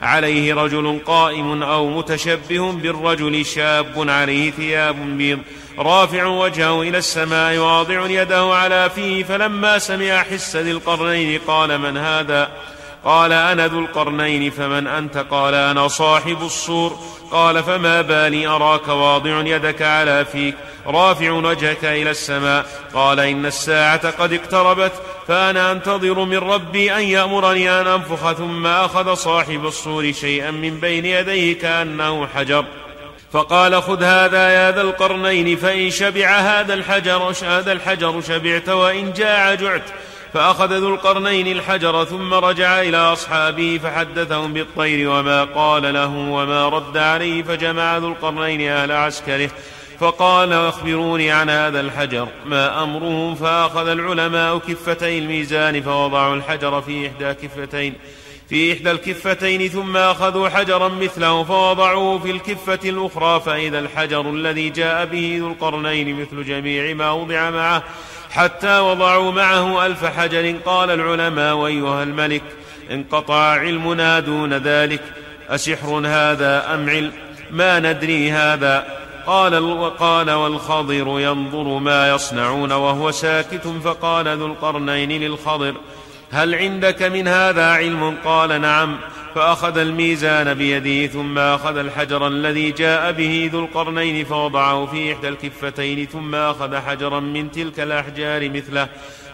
عليه 0.02 0.54
رجل 0.54 1.00
قائم 1.06 1.62
أو 1.62 1.88
متشبه 1.88 2.72
بالرجل 2.72 3.46
شاب 3.46 4.10
عليه 4.10 4.50
ثياب 4.50 4.96
بيض. 5.18 5.38
رافع 5.78 6.26
وجهه 6.26 6.82
إلى 6.82 6.98
السماء 6.98 7.58
واضع 7.58 8.06
يده 8.06 8.42
على 8.42 8.90
فيه 8.94 9.24
فلما 9.24 9.78
سمع 9.78 10.22
حس 10.22 10.56
ذي 10.56 10.70
القرنين 10.70 11.40
قال 11.46 11.78
من 11.78 11.96
هذا؟ 11.96 12.50
قال 13.04 13.32
أنا 13.32 13.68
ذو 13.68 13.78
القرنين 13.78 14.50
فمن 14.50 14.86
أنت؟ 14.86 15.24
قال 15.30 15.54
أنا 15.54 15.88
صاحب 15.88 16.42
الصور. 16.42 16.98
قال 17.30 17.62
فما 17.62 18.02
بالي 18.02 18.46
أراك 18.46 18.88
واضع 18.88 19.40
يدك 19.40 19.82
على 19.82 20.24
فيك 20.24 20.54
رافع 20.86 21.30
وجهك 21.30 21.84
إلى 21.84 22.10
السماء. 22.10 22.66
قال 22.94 23.20
إن 23.20 23.46
الساعة 23.46 24.10
قد 24.10 24.32
اقتربت 24.32 24.92
فأنا 25.28 25.72
أنتظر 25.72 26.24
من 26.24 26.38
ربي 26.38 26.94
أن 26.96 27.02
يأمرني 27.02 27.80
أن 27.80 27.86
أنفخ 27.86 28.32
ثم 28.32 28.66
أخذ 28.66 29.14
صاحب 29.14 29.66
الصور 29.66 30.12
شيئا 30.12 30.50
من 30.50 30.80
بين 30.80 31.04
يديه 31.04 31.58
كأنه 31.58 32.26
حجر. 32.26 32.64
فقال 33.34 33.82
خذ 33.82 34.02
هذا 34.02 34.48
يا 34.48 34.70
ذا 34.70 34.80
القرنين 34.80 35.56
فإن 35.56 35.90
شبع 35.90 36.38
هذا 36.38 36.74
الحجر 36.74 37.34
هذا 37.42 37.72
الحجر 37.72 38.20
شبعت 38.20 38.68
وإن 38.68 39.12
جاع 39.12 39.54
جعت. 39.54 39.82
فأخذ 40.34 40.78
ذو 40.78 40.94
القرنين 40.94 41.46
الحجر 41.46 42.04
ثم 42.04 42.34
رجع 42.34 42.80
إلى 42.80 42.96
أصحابه 42.96 43.80
فحدثهم 43.82 44.52
بالطير 44.52 45.10
وما 45.10 45.44
قال 45.44 45.94
له 45.94 46.16
وما 46.16 46.68
رد 46.68 46.96
عليه 46.96 47.42
فجمع 47.42 47.96
ذو 47.96 48.08
القرنين 48.08 48.70
أهل 48.70 48.92
عسكره. 48.92 49.50
فقال 50.00 50.52
أخبروني 50.52 51.30
عن 51.30 51.50
هذا 51.50 51.80
الحجر 51.80 52.28
ما 52.46 52.82
أمره 52.82 53.34
فأخذ 53.34 53.88
العلماء 53.88 54.58
كفتي 54.58 55.18
الميزان 55.18 55.82
فوضعوا 55.82 56.34
الحجر 56.34 56.82
في 56.82 57.06
إحدى 57.06 57.34
كفتين. 57.34 57.94
في 58.48 58.72
إحدى 58.72 58.90
الكفتين 58.90 59.68
ثم 59.68 59.96
أخذوا 59.96 60.48
حجرا 60.48 60.88
مثله 60.88 61.44
فوضعوه 61.44 62.18
في 62.18 62.30
الكفة 62.30 62.78
الأخرى 62.84 63.40
فإذا 63.40 63.78
الحجر 63.78 64.30
الذي 64.30 64.70
جاء 64.70 65.04
به 65.04 65.36
ذو 65.40 65.48
القرنين 65.48 66.20
مثل 66.20 66.44
جميع 66.44 66.94
ما 66.94 67.10
وضع 67.10 67.50
معه 67.50 67.82
حتى 68.30 68.78
وضعوا 68.78 69.32
معه 69.32 69.86
ألف 69.86 70.04
حجر 70.04 70.56
قال 70.66 70.90
العلماء 70.90 71.54
وأيها 71.54 72.02
الملك 72.02 72.42
انقطع 72.90 73.34
علمنا 73.34 74.20
دون 74.20 74.54
ذلك 74.54 75.02
أسحر 75.48 76.02
هذا 76.06 76.74
أم 76.74 76.90
علم؟ 76.90 77.12
ما 77.50 77.80
ندري 77.80 78.32
هذا. 78.32 79.04
قال 79.26 79.58
وقال 79.58 80.30
والخضر 80.30 81.20
ينظر 81.20 81.78
ما 81.78 82.10
يصنعون 82.10 82.72
وهو 82.72 83.10
ساكت 83.10 83.66
فقال 83.84 84.38
ذو 84.38 84.46
القرنين 84.46 85.22
للخضر 85.22 85.74
هل 86.34 86.54
عندك 86.54 87.02
من 87.02 87.28
هذا 87.28 87.72
علم؟ 87.72 88.16
قال 88.24 88.60
نعم. 88.60 88.98
فأخذ 89.34 89.78
الميزان 89.78 90.54
بيده 90.54 91.12
ثم 91.12 91.38
أخذ 91.38 91.76
الحجر 91.76 92.26
الذي 92.26 92.70
جاء 92.70 93.12
به 93.12 93.50
ذو 93.52 93.60
القرنين 93.60 94.24
فوضعه 94.24 94.86
في 94.86 95.12
إحدى 95.12 95.28
الكفتين 95.28 96.06
ثم 96.06 96.34
أخذ 96.34 96.76
حجرا 96.76 97.20
من 97.20 97.50
تلك 97.50 97.80
الأحجار 97.80 98.50
مثله 98.50 98.88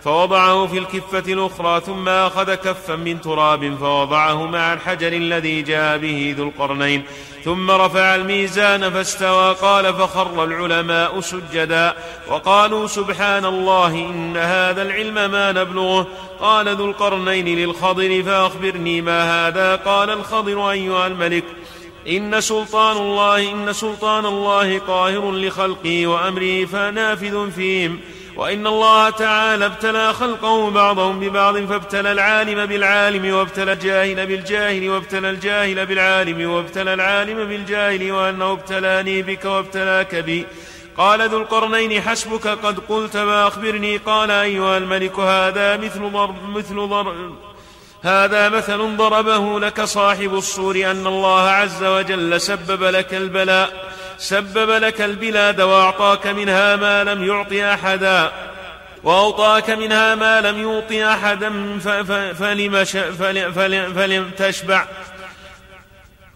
فوضعه 0.04 0.66
في 0.66 0.78
الكفة 0.78 1.32
الأخرى 1.32 1.80
ثم 1.80 2.08
أخذ 2.08 2.54
كفا 2.54 2.96
من 2.96 3.20
تراب 3.20 3.76
فوضعه 3.80 4.46
مع 4.46 4.72
الحجر 4.72 5.12
الذي 5.12 5.62
جاء 5.62 5.98
به 5.98 6.34
ذو 6.38 6.44
القرنين. 6.44 7.02
ثم 7.44 7.70
رفع 7.70 8.14
الميزان 8.14 8.90
فاستوى 8.90 9.54
قال 9.54 9.94
فخر 9.94 10.44
العلماء 10.44 11.20
سجدا 11.20 11.94
وقالوا 12.28 12.86
سبحان 12.86 13.44
الله 13.44 13.86
إن 13.86 14.36
هذا 14.36 14.82
العلم 14.82 15.14
ما 15.14 15.52
نبلغه. 15.52 16.06
قال 16.40 16.76
ذو 16.76 16.84
القرنين 16.84 17.58
للخضر 17.58 18.22
فأخبرني 18.22 19.00
ما 19.00 19.48
هذا. 19.48 19.76
قال 19.76 20.10
الخضر 20.10 20.70
أيها 20.70 21.06
الملك 21.06 21.44
إن 22.08 22.40
سلطان 22.40 22.96
الله 22.96 23.52
إن 23.52 23.72
سلطان 23.72 24.26
الله 24.26 24.78
قاهر 24.78 25.32
لخلقه 25.32 26.06
وأمره 26.06 26.64
فنافذ 26.64 27.50
فيهم. 27.50 28.00
وإن 28.40 28.66
الله 28.66 29.10
تعالى 29.10 29.66
ابتلى 29.66 30.12
خلقه 30.12 30.70
بعضهم 30.70 31.20
ببعض 31.20 31.58
فابتلى 31.58 32.12
العالم 32.12 32.66
بالعالم 32.66 33.34
وابتلى 33.34 33.72
الجاهل 33.72 34.26
بالجاهل 34.26 34.90
وابتلى 34.90 35.30
الجاهل 35.30 35.86
بالعالم 35.86 36.50
وابتلى 36.50 36.94
العالم 36.94 37.48
بالجاهل 37.48 38.12
وأنه 38.12 38.52
ابتلاني 38.52 39.22
بك 39.22 39.44
وابتلاك 39.44 40.14
بي. 40.14 40.46
قال 40.96 41.28
ذو 41.28 41.38
القرنين 41.38 42.02
حسبك 42.02 42.46
قد 42.46 42.78
قلت 42.78 43.16
ما 43.16 43.48
أخبرني. 43.48 43.96
قال 43.96 44.30
أيها 44.30 44.78
الملك 44.78 45.18
هذا 45.18 45.76
مثل 45.76 46.10
ضرب 46.10 46.48
مثل 46.48 46.74
ضرب 46.74 47.34
هذا 48.02 48.48
مثل 48.48 48.96
ضربه 48.96 49.60
لك 49.60 49.80
صاحب 49.84 50.34
الصور 50.34 50.76
أن 50.76 51.06
الله 51.06 51.48
عز 51.48 51.84
وجل 51.84 52.40
سبب 52.40 52.82
لك 52.84 53.14
البلاء. 53.14 53.90
سبب 54.20 54.70
لك 54.70 55.00
البلاد 55.00 55.60
وأعطاك 55.60 56.26
منها 56.26 56.76
ما 56.76 57.04
لم 57.04 57.24
يعط 57.24 57.52
أحدا. 57.52 58.32
وأوطاك 59.04 59.70
منها 59.70 60.14
ما 60.14 60.40
لم 60.40 60.68
يعط 60.68 60.92
أحدا 61.08 61.78
فلم, 61.78 62.74
فلم, 63.52 63.92
فلم 63.94 64.30
تشبع. 64.38 64.84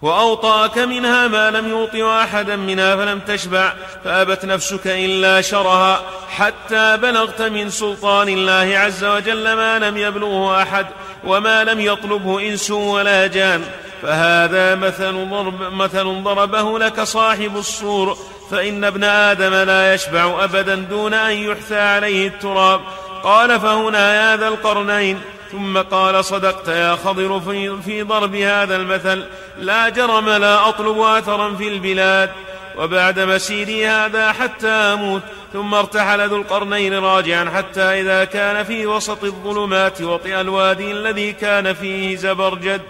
وأوطاك 0.02 0.78
منها 0.78 1.28
ما 1.28 1.50
لم 1.50 1.68
يوط 1.68 1.94
أحدا 1.94 2.56
منها 2.56 2.96
فلم 2.96 3.20
تشبع. 3.20 3.72
فأبت 4.04 4.44
نفسك 4.44 4.86
إلا 4.86 5.40
شرها. 5.40 6.02
حتى 6.30 6.96
بلغت 6.96 7.42
من 7.42 7.70
سلطان 7.70 8.28
الله 8.28 8.78
عز 8.78 9.04
وجل 9.04 9.52
ما 9.52 9.78
لم 9.78 9.96
يبلغه 9.96 10.62
أحد 10.62 10.86
وما 11.24 11.64
لم 11.64 11.80
يطلبه 11.80 12.40
إنس 12.40 12.70
ولا 12.70 13.26
جان. 13.26 13.64
فهذا 14.04 14.74
مثل 14.74 15.28
ضرب 15.30 15.72
مثل 15.72 16.22
ضربه 16.22 16.78
لك 16.78 17.00
صاحب 17.00 17.56
الصور 17.56 18.18
فإن 18.50 18.84
ابن 18.84 19.04
آدم 19.04 19.54
لا 19.54 19.94
يشبع 19.94 20.44
أبدا 20.44 20.74
دون 20.74 21.14
أن 21.14 21.32
يحثى 21.32 21.78
عليه 21.78 22.28
التراب. 22.28 22.80
قال 23.22 23.60
فهنا 23.60 24.14
يا 24.14 24.36
ذا 24.36 24.48
القرنين. 24.48 25.20
ثم 25.52 25.78
قال 25.78 26.24
صدقت 26.24 26.68
يا 26.68 26.96
خضر 27.04 27.40
في, 27.40 27.82
في 27.82 28.02
ضرب 28.02 28.34
هذا 28.34 28.76
المثل. 28.76 29.24
لا 29.58 29.88
جرم 29.88 30.30
لا 30.30 30.68
أطلب 30.68 31.00
أثرا 31.00 31.54
في 31.54 31.68
البلاد. 31.68 32.30
وبعد 32.78 33.20
مسيري 33.20 33.86
هذا 33.86 34.32
حتى 34.32 34.68
أموت. 34.68 35.22
ثم 35.52 35.74
ارتحل 35.74 36.28
ذو 36.28 36.36
القرنين 36.36 36.94
راجعا 36.94 37.50
حتى 37.50 37.82
إذا 37.82 38.24
كان 38.24 38.64
في 38.64 38.86
وسط 38.86 39.24
الظلمات 39.24 40.02
وطئ 40.02 40.40
الوادي 40.40 40.90
الذي 40.90 41.32
كان 41.32 41.74
فيه 41.74 42.16
زبرجد. 42.16 42.80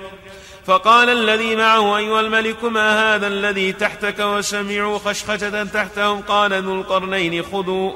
فقال 0.66 1.08
الذي 1.08 1.56
معه 1.56 1.96
أيها 1.96 2.20
الملك 2.20 2.64
ما 2.64 3.14
هذا 3.14 3.26
الذي 3.26 3.72
تحتك 3.72 4.20
وسمعوا 4.20 4.98
خشخشة 4.98 5.64
تحتهم؟ 5.64 6.20
قال 6.20 6.62
ذو 6.62 6.74
القرنين 6.74 7.42
خذوا. 7.42 7.92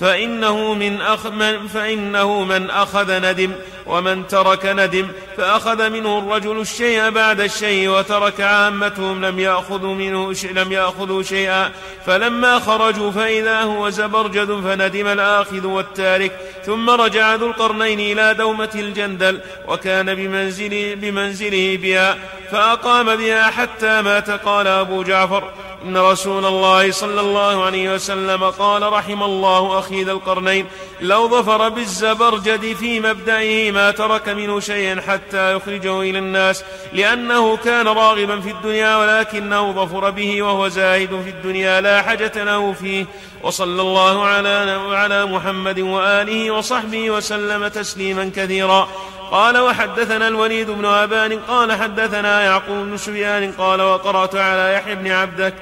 فإنه 0.00 0.74
من, 0.74 1.00
أخ 1.00 1.26
من 1.26 1.68
فإنه 1.68 2.44
من 2.44 2.70
أخذ 2.70 3.18
ندم 3.18 3.52
ومن 3.86 4.26
ترك 4.26 4.66
ندم 4.66 5.08
فأخذ 5.36 5.90
منه 5.90 6.18
الرجل 6.18 6.60
الشيء 6.60 7.10
بعد 7.10 7.40
الشيء 7.40 7.88
وترك 7.88 8.40
عامتهم 8.40 9.24
لم 9.24 9.38
يأخذوا 9.38 9.94
منه 9.94 10.34
لم 10.52 10.72
يأخذوا 10.72 11.22
شيئا. 11.22 11.70
فلما 12.06 12.58
خرجوا 12.58 13.10
فإذا 13.10 13.60
هو 13.60 13.90
زبرجد 13.90 14.46
فندم 14.46 15.06
الآخذ 15.06 15.66
والتارك. 15.66 16.32
ثم 16.66 16.90
رجع 16.90 17.34
ذو 17.34 17.46
القرنين 17.46 18.00
إلى 18.00 18.34
دومة 18.34 18.70
الجندل 18.74 19.40
وكان 19.68 20.14
بمنزله, 20.14 20.94
بمنزله 20.94 21.78
بها 21.82 22.18
فأقام 22.50 23.16
بها 23.16 23.50
حتى 23.50 24.02
مات. 24.02 24.30
قال 24.30 24.66
أبو 24.66 25.02
جعفر 25.02 25.52
إن 25.84 25.96
رسول 25.96 26.44
الله 26.46 26.90
صلى 26.90 27.20
الله 27.20 27.64
عليه 27.64 27.94
وسلم 27.94 28.44
قال 28.44 28.92
رحم 28.92 29.22
الله 29.22 29.78
أخي 29.84 30.02
القرنين. 30.02 30.66
لو 31.00 31.28
ظفر 31.28 31.68
بالزبرجد 31.68 32.76
في 32.76 33.00
مبدئه 33.00 33.72
ما 33.72 33.90
ترك 33.90 34.28
منه 34.28 34.60
شيئا 34.60 35.00
حتى 35.00 35.52
يخرجه 35.56 36.00
إلى 36.00 36.18
الناس 36.18 36.64
لأنه 36.92 37.56
كان 37.56 37.88
راغبا 37.88 38.40
في 38.40 38.50
الدنيا 38.50 38.96
ولكنه 38.96 39.72
ظفر 39.72 40.10
به 40.10 40.42
وهو 40.42 40.68
زاهد 40.68 41.22
في 41.24 41.30
الدنيا 41.30 41.80
لا 41.80 42.02
حاجة 42.02 42.44
له 42.44 42.72
فيه. 42.72 43.06
وصلى 43.42 43.82
الله 43.82 44.24
على 44.24 44.80
على 44.92 45.26
محمد 45.26 45.80
وآله 45.80 46.50
وصحبه 46.50 47.10
وسلم 47.10 47.68
تسليما 47.68 48.30
كثيرا. 48.36 48.88
قال 49.30 49.58
وحدثنا 49.58 50.28
الوليد 50.28 50.70
بن 50.70 50.84
أبان 50.84 51.38
قال 51.38 51.72
حدثنا 51.72 52.44
يعقوب 52.44 52.76
بن 52.76 52.96
سفيان 52.96 53.52
قال 53.52 53.82
وقرأت 53.82 54.34
على 54.34 54.74
يحيى 54.74 54.94
بن 54.94 55.10
عبدك. 55.10 55.54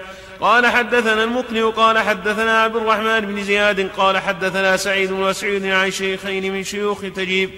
قال 0.43 0.67
حدثنا 0.67 1.25
المقنع 1.25 1.71
قال 1.71 1.99
حدثنا 1.99 2.63
عبد 2.63 2.77
الرحمن 2.77 3.21
بن 3.21 3.45
زياد 3.45 3.91
قال 3.97 4.19
حدثنا 4.19 4.77
سعيد 4.77 5.13
مسعود 5.13 5.67
عن 5.67 5.91
شيخين 5.91 6.53
من 6.53 6.65
شيوخ 6.65 7.01
تجيب 7.01 7.51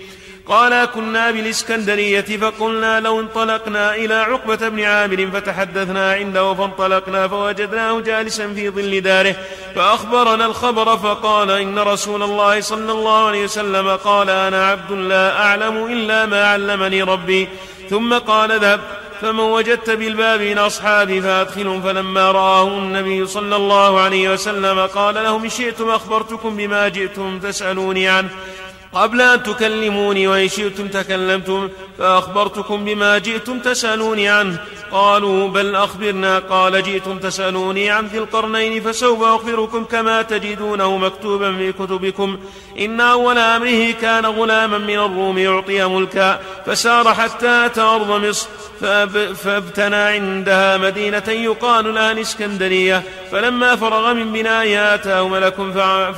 قال 0.47 0.85
كنا 0.85 1.30
بالإسكندرية 1.30 2.20
فقلنا 2.20 3.01
لو 3.01 3.20
انطلقنا 3.20 3.95
إلى 3.95 4.14
عقبة 4.14 4.68
بن 4.68 4.80
عامر 4.80 5.30
فتحدثنا 5.32 6.12
عنده 6.12 6.55
فانطلقنا 6.55 7.28
فوجدناه 7.28 8.01
جالسا 8.01 8.55
في 8.55 8.70
ظل 8.70 9.01
داره 9.01 9.37
فأخبرنا 9.74 10.47
الخبر 10.47 10.97
فقال 10.97 11.51
إن 11.51 11.78
رسول 11.78 12.22
الله 12.22 12.61
صلى 12.61 12.93
الله 12.93 13.26
عليه 13.26 13.45
وسلم 13.45 13.97
قال 13.97 14.30
أنا 14.30 14.66
عبد 14.66 14.93
لا 14.93 15.43
أعلم 15.43 15.87
إلا 15.87 16.26
ما 16.26 16.45
علمني 16.45 17.03
ربي 17.03 17.49
ثم 17.91 18.14
قال 18.14 18.61
ذهب. 18.61 18.80
فمن 19.21 19.41
وجدت 19.41 19.91
بالباب 19.91 20.41
من 20.41 20.59
أصحابي 20.59 21.21
فأدخلهم 21.21 21.83
فلما 21.83 22.31
رآه 22.31 22.69
النبي 22.69 23.27
صلى 23.27 23.57
الله 23.57 24.01
عليه 24.01 24.33
وسلم 24.33 24.87
قال 24.87 25.15
لهم 25.15 25.45
إن 25.45 25.51
شئتم 25.51 25.91
أخبرتكم 25.91 26.57
بما 26.57 26.89
جئتم 26.89 27.39
تسألوني 27.39 28.09
عنه. 28.09 28.29
قبل 28.93 29.21
أن 29.21 29.43
تكلموني 29.43 30.29
وإن 30.29 30.49
شئتم 30.49 30.89
تكلمتم 30.89 31.69
فأخبرتكم 31.99 32.84
بما 32.84 33.18
جئتم 33.18 33.59
تسألوني 33.59 34.28
عنه. 34.28 34.59
قالوا 34.92 35.49
بل 35.49 35.74
أخبرنا. 35.74 36.38
قال 36.38 36.82
جئتم 36.82 37.18
تسألوني 37.18 37.90
عن 37.90 38.07
ذي 38.07 38.18
القرنين 38.18 38.82
فسوف 38.82 39.22
أخبركم 39.22 39.84
كما 39.84 40.22
تجدونه 40.22 40.97
مكتوبا 40.97 41.57
في 41.57 41.72
كتبكم. 41.72 42.38
إن 42.78 43.01
أول 43.01 43.38
أمره 43.38 43.90
كان 43.90 44.26
غلاما 44.26 44.78
من 44.78 44.95
الروم 44.95 45.38
يعطي 45.38 45.84
ملكا. 45.84 46.40
فسار 46.66 47.14
حتى 47.14 47.66
أتى 47.66 47.80
أرض 47.80 48.24
مصر. 48.24 48.49
فابتنى 49.34 49.97
عندها 49.97 50.76
مدينة 50.76 51.28
يقال 51.28 51.95
لها 51.95 52.12
الإسكندرية 52.12 53.03
فلما 53.32 53.76
فرغ 53.76 54.14
من 54.14 54.32
بنائها 54.32 54.95
أتاه 54.95 55.28
ملك 55.28 55.55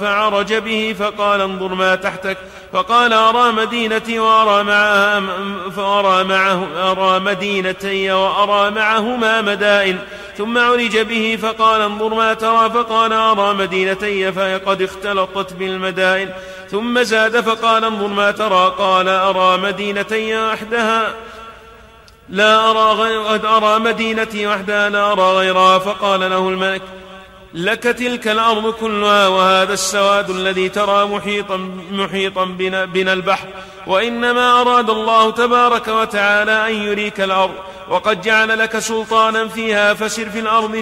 فعرج 0.00 0.54
به 0.54 0.96
فقال 0.98 1.40
انظر 1.40 1.74
ما 1.74 1.94
تحتك. 1.94 2.38
فقال 2.76 3.12
أرى 3.12 3.52
مدينتي 3.52 4.18
وأرى 4.18 4.64
معها 4.64 5.22
فأرى 5.76 6.24
معه 6.24 6.66
أرى 6.90 7.20
مدينتي 7.20 8.12
وأرى 8.12 8.70
معهما 8.70 9.42
مدائن 9.42 9.98
ثم 10.38 10.58
عرج 10.58 10.98
به 10.98 11.38
فقال 11.42 11.80
انظر 11.80 12.14
ما 12.14 12.34
ترى 12.34 12.70
فقال 12.70 13.12
أرى 13.12 13.54
مدينتي 13.54 14.32
فقد 14.32 14.82
اختلطت 14.82 15.52
بالمدائن 15.52 16.30
ثم 16.70 17.02
زاد 17.02 17.40
فقال 17.40 17.84
انظر 17.84 18.06
ما 18.06 18.30
ترى 18.30 18.74
قال 18.78 19.08
أرى 19.08 19.58
مدينتي 19.58 20.36
وحدها 20.36 21.14
لا 22.28 22.70
أرى 22.70 22.92
غير 22.92 23.56
أرى 23.56 23.78
مدينتي 23.78 24.46
وحدها 24.46 24.88
لا 24.88 25.12
أرى 25.12 25.22
غيرها 25.22 25.78
فقال 25.78 26.20
له 26.20 26.48
الملك 26.48 26.82
لك 27.55 27.82
تلك 27.82 28.28
الأرض 28.28 28.72
كلها 28.72 29.28
وهذا 29.28 29.72
السواد 29.72 30.30
الذي 30.30 30.68
ترى 30.68 31.07
محيطا 31.07 31.57
محيطا 31.90 32.44
بنا, 32.44 32.84
بنا 32.84 33.12
البحر. 33.12 33.49
وإنما 33.86 34.61
أراد 34.61 34.90
الله 34.90 35.30
تبارك 35.30 35.88
وتعالى 35.88 36.68
أن 36.68 36.74
يريك 36.82 37.20
الأرض. 37.20 37.55
وقد 37.88 38.22
جعل 38.22 38.59
لك 38.59 38.78
سلطانا 38.78 39.49
فيها 39.49 39.94
فسر 39.94 40.30
في 40.30 40.38
الأرض 40.38 40.76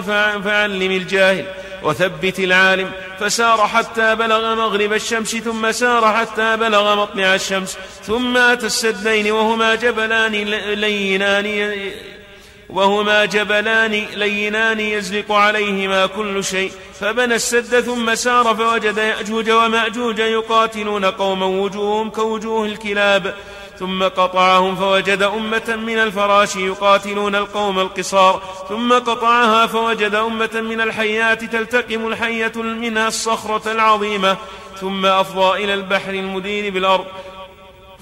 فعلم 0.45 0.91
الجاهل. 0.91 1.45
وثبت 1.83 2.39
العالم 2.39 2.91
فسار 3.19 3.67
حتى 3.67 4.15
بلغ 4.15 4.55
مغرب 4.55 4.93
الشمس 4.93 5.35
ثم 5.35 5.71
سار 5.71 6.13
حتى 6.13 6.57
بلغ 6.57 6.95
مطلع 6.95 7.35
الشمس. 7.35 7.77
ثم 8.03 8.37
أتى 8.37 8.65
السدين 8.65 9.31
وهما 9.31 9.75
جبلان 9.75 10.31
لينان 10.73 11.45
وهما 12.69 13.25
جبلان 13.25 13.91
لينان 13.91 14.79
يزلق 14.79 15.31
عليهما 15.31 16.05
كل 16.05 16.43
شيء 16.43 16.71
فبنى 16.99 17.35
السد 17.35 17.79
ثم 17.81 18.15
سار 18.15 18.55
فوجد 18.55 18.97
يأجوج 18.97 19.49
ومأجوج 19.49 20.19
يقاتلون 20.19 21.05
قوما 21.05 21.45
وجوههم 21.45 22.09
كوجوه 22.09 22.65
الكلاب 22.65 23.33
ثم 23.79 24.03
قطعهم 24.03 24.75
فوجد 24.75 25.21
أمة 25.21 25.75
من 25.75 25.97
الفراش 25.97 26.55
يقاتلون 26.55 27.35
القوم 27.35 27.79
القصار 27.79 28.41
ثم 28.69 28.93
قطعها 28.93 29.67
فوجد 29.67 30.15
أمة 30.15 30.61
من 30.61 30.81
الحيات 30.81 31.43
تلتقم 31.43 32.07
الحية 32.07 32.51
منها 32.55 33.07
الصخرة 33.07 33.71
العظيمة 33.71 34.37
ثم 34.81 35.05
أفضى 35.05 35.63
إلى 35.63 35.73
البحر 35.73 36.09
المدير 36.09 36.73
بالأرض. 36.73 37.05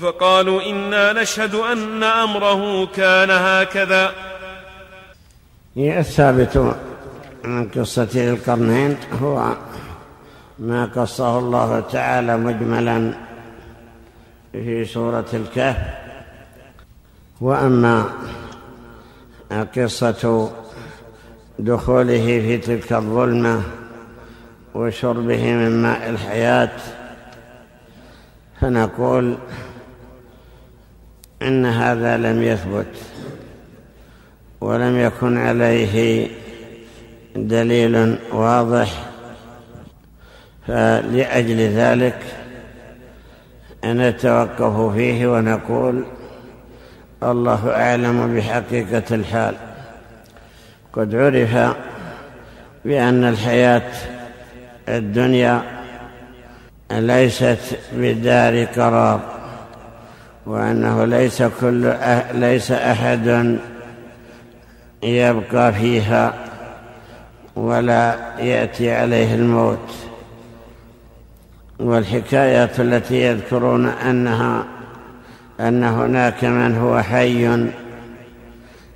فقالوا 0.01 0.61
إنا 0.61 1.13
نشهد 1.13 1.55
أن 1.55 2.03
أمره 2.03 2.85
كان 2.85 3.31
هكذا. 3.31 4.32
الثابت 5.77 6.75
من 7.43 7.69
قصة 7.69 8.09
القرنين 8.15 8.97
هو 9.21 9.53
ما 10.59 10.85
قصه 10.85 11.39
الله 11.39 11.79
تعالى 11.79 12.37
مجملا 12.37 13.13
في 14.51 14.85
سورة 14.85 15.25
الكهف. 15.33 15.77
وأما 17.41 18.05
قصة 19.75 20.51
دخوله 21.59 22.25
في 22.25 22.57
تلك 22.57 22.93
الظلمة 22.93 23.61
وشربه 24.75 25.53
من 25.53 25.81
ماء 25.81 26.09
الحياة 26.09 26.71
فنقول 28.61 29.37
إن 31.41 31.65
هذا 31.65 32.17
لم 32.17 32.43
يثبت. 32.43 32.95
ولم 34.63 34.99
يكن 34.99 35.37
عليه 35.37 36.27
دليل 37.35 38.17
واضح 38.31 38.89
فلأجل 40.67 41.57
ذلك 41.57 42.17
نتوقف 43.85 44.95
فيه 44.95 45.27
ونقول 45.27 46.03
الله 47.23 47.71
أعلم 47.75 48.35
بحقيقة 48.35 49.15
الحال. 49.15 49.55
قد 50.93 51.15
عرف 51.15 51.75
بأن 52.85 53.23
الحياة 53.23 53.91
الدنيا 54.89 55.61
ليست 56.91 57.79
بدار 57.93 58.63
قرار 58.63 59.19
وأنه 60.45 61.05
ليس 61.05 61.43
كل 61.61 61.93
ليس 62.33 62.71
أحد 62.71 63.57
يبقى 65.03 65.73
فيها 65.73 66.33
ولا 67.55 68.15
يأتي 68.39 68.91
عليه 68.91 69.35
الموت. 69.35 69.95
والحكايات 71.79 72.79
التي 72.79 73.21
يذكرون 73.21 73.85
أنها 73.85 74.63
أن 75.59 75.83
هناك 75.83 76.43
من 76.45 76.77
هو 76.77 77.01
حي 77.01 77.67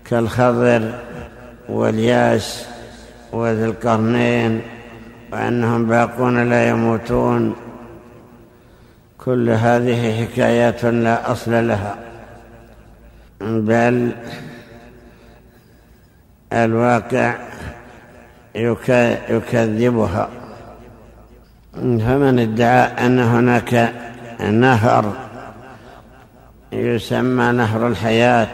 كالخضر 0.05 0.91
والياس 1.70 2.68
وذي 3.32 3.66
القرنين 3.66 4.62
وأنهم 5.32 5.86
باقون 5.86 6.49
لا 6.49 6.70
يموتون. 6.70 7.55
كل 9.26 9.49
هذه 9.49 10.26
حكايات 10.26 10.86
لا 10.86 11.32
أصل 11.32 11.68
لها. 11.68 11.95
بل 13.41 14.12
الواقع 16.53 17.35
يكذبها. 19.29 20.29
فمن 21.73 22.39
ادعى 22.39 23.05
أن 23.05 23.19
هناك 23.19 23.93
نهر 24.39 25.13
يسمى 26.71 27.51
نهر 27.51 27.87
الحياة 27.87 28.47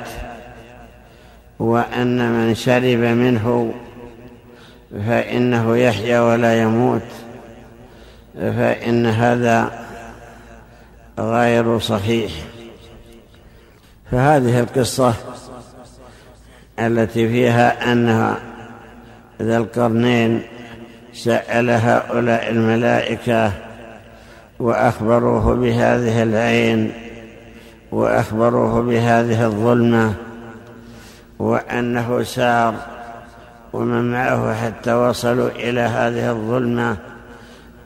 وأن 1.60 2.32
من 2.32 2.56
شرب 2.56 3.00
منه 3.00 3.74
فإنه 5.08 5.78
يحيا 5.78 6.20
ولا 6.20 6.62
يموت 6.62 7.02
فإن 8.36 9.06
هذا 9.06 9.86
غير 11.20 11.80
صحيح. 11.80 12.32
فهذه 14.12 14.60
القصة 14.60 15.14
التي 16.80 17.28
فيها 17.28 17.92
أنها 17.92 18.38
ذا 19.42 19.58
القرنين 19.58 20.42
سأل 21.14 21.70
هؤلاء 21.70 22.50
الملائكة 22.50 23.52
وأخبروه 24.60 25.56
بهذه 25.56 26.24
العين 26.24 26.92
وأخبروه 27.92 28.82
بهذه 28.82 29.46
الظلمة 29.46 30.14
وأنه 31.40 32.24
سار 32.24 32.76
ومن 33.74 34.12
معه 34.12 34.54
حتى 34.54 34.94
وصلوا 34.94 35.50
إلى 35.50 35.82
هذه 35.82 36.32
الظلمة 36.32 36.98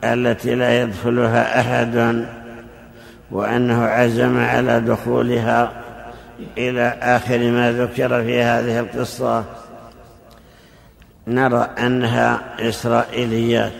التي 0.04 0.54
لا 0.54 0.82
يدخلها 0.82 1.60
أحد 1.60 2.24
وأنه 3.30 3.84
عزم 3.84 4.38
على 4.38 4.80
دخولها 4.80 5.72
إلى 6.58 6.98
آخر 7.02 7.38
ما 7.38 7.72
ذكر 7.72 8.22
في 8.22 8.42
هذه 8.42 8.80
القصة 8.80 9.44
نرى 11.26 11.68
أنها 11.78 12.40
إسرائيليات. 12.60 13.72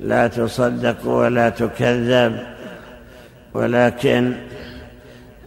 لا 0.00 0.26
تصدق 0.26 1.06
ولا 1.06 1.48
تكذب 1.48 2.46
ولكن 3.54 4.32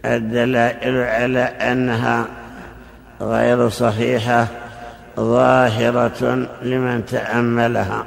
الدلائل 0.04 0.96
على 0.96 1.40
أنها 1.40 2.26
غير 3.20 3.68
صحيحة 3.68 4.46
ظاهرة 5.16 6.48
لمن 6.62 7.06
تأملها. 7.06 8.04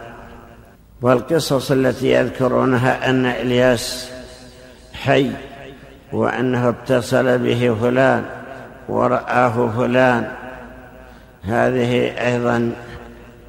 والقصص 1.01 1.71
التي 1.71 2.11
يذكرونها 2.11 3.09
أن 3.09 3.25
إلياس 3.25 4.09
حي 4.93 5.31
وأنه 6.13 6.69
اتصل 6.69 7.37
به 7.37 7.75
فلان 7.81 8.23
ورآه 8.89 9.71
فلان. 9.77 10.31
هذه 11.43 12.13
أيضا 12.27 12.71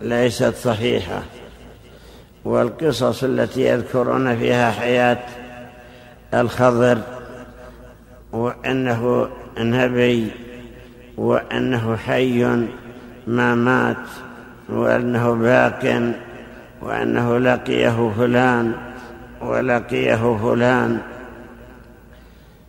ليست 0.02 0.54
صحيحة. 0.54 1.22
والقصص 2.44 3.24
التي 3.24 3.60
يذكرون 3.60 4.36
فيها 4.36 4.70
حياة 4.70 5.18
الخضر 6.34 6.98
وأنه 8.32 9.28
نبي 9.58 10.30
وأنه 11.16 11.96
حي 11.96 12.44
ما 13.26 13.54
مات 13.54 13.96
وأنه 14.68 15.34
باق 15.34 16.12
وأنه 16.82 17.38
لقيه 17.38 18.12
فلان 18.18 18.72
ولقيه 19.40 20.38
فلان 20.42 20.98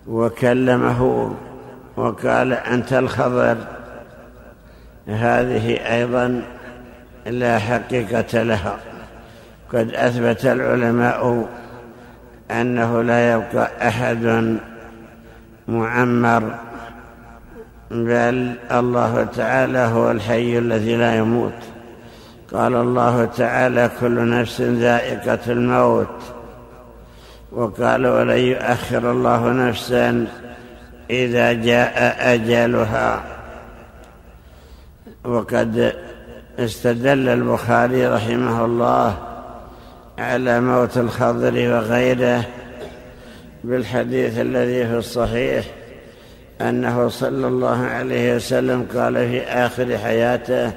وكلمه 0.09 1.31
وقال 1.97 2.53
أنت 2.53 2.93
الخضر. 2.93 3.57
هذه 5.07 5.95
أيضا 5.95 6.41
لا 7.25 7.59
حقيقة 7.59 8.43
لها. 8.43 8.77
قد 9.73 9.93
أثبت 9.93 10.45
العلماء 10.45 11.47
أنه 12.51 13.01
لا 13.01 13.33
يبقى 13.33 13.87
أحد 13.87 14.57
معمر 15.67 16.55
بل 17.91 18.53
الله 18.71 19.27
تعالى 19.35 19.79
هو 19.79 20.11
الحي 20.11 20.57
الذي 20.57 20.95
لا 20.95 21.15
يموت. 21.15 21.53
قال 22.53 22.75
الله 22.75 23.25
تعالى 23.25 23.91
كل 23.99 24.29
نفس 24.29 24.61
ذائقة 24.61 25.51
الموت. 25.51 26.36
وقال 27.51 28.07
ولن 28.07 28.37
يؤخر 28.37 29.11
الله 29.11 29.51
نفسا 29.51 30.27
إذا 31.09 31.53
جاء 31.53 32.15
أجلها. 32.33 33.23
وقد 35.23 35.93
استدل 36.59 37.29
البخاري 37.29 38.07
رحمه 38.07 38.65
الله 38.65 39.17
على 40.17 40.61
موت 40.61 40.97
الخضر 40.97 41.53
وغيره 41.53 42.43
بالحديث 43.63 44.39
الذي 44.39 44.87
في 44.87 44.97
الصحيح 44.97 45.65
أنه 46.61 47.09
صلى 47.09 47.47
الله 47.47 47.85
عليه 47.85 48.35
وسلم 48.35 48.87
قال 48.95 49.13
في 49.13 49.41
آخر 49.41 49.97
حياته 49.97 50.71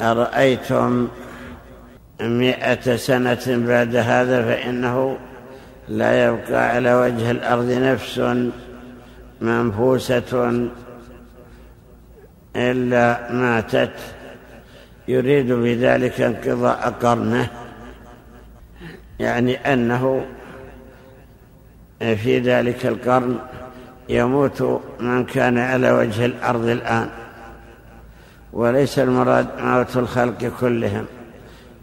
أرأيتم 0.00 1.08
مئة 2.20 2.96
سنة 2.96 3.66
بعد 3.66 3.96
هذا 3.96 4.42
فإنه 4.42 5.16
لا 5.88 6.26
يبقى 6.26 6.68
على 6.68 6.94
وجه 6.94 7.30
الأرض 7.30 7.70
نفس 7.70 8.18
منفوسة 9.40 10.68
إلا 12.56 13.32
ماتت. 13.32 13.92
يريد 15.08 15.52
بذلك 15.52 16.20
انقضاء 16.20 16.94
قرنه 17.02 17.48
يعني 19.20 19.72
أنه 19.72 20.26
في 21.98 22.38
ذلك 22.38 22.86
القرن 22.86 23.38
يموت 24.08 24.80
من 25.00 25.24
كان 25.24 25.58
على 25.58 25.90
وجه 25.90 26.24
الأرض 26.24 26.64
الآن 26.66 27.08
وليس 28.52 28.98
المراد 28.98 29.46
موت 29.58 29.96
الخلق 29.96 30.52
كلهم. 30.60 31.06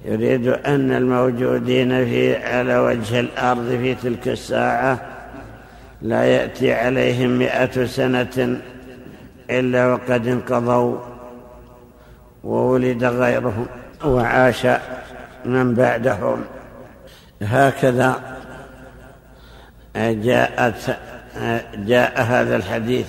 يريد 0.08 0.48
أن 0.48 0.92
الموجودين 0.92 2.06
في 2.06 2.36
على 2.36 2.78
وجه 2.78 3.20
الأرض 3.20 3.70
في 3.70 3.96
تلك 3.96 4.28
الساعة 4.28 5.00
لا 6.02 6.24
يأتي 6.24 6.74
عليهم 6.74 7.30
مئة 7.30 7.86
سنة 7.86 8.62
إلا 9.50 9.94
وقد 9.94 10.28
انقضوا 10.28 10.98
وولد 12.44 13.04
غيرهم 13.04 13.66
وعاش 14.06 14.68
من 15.46 15.74
بعدهم. 15.74 16.42
هكذا 17.42 18.22
جاءت 19.96 20.98
جاء 21.76 22.22
هذا 22.22 22.56
الحديث 22.56 23.08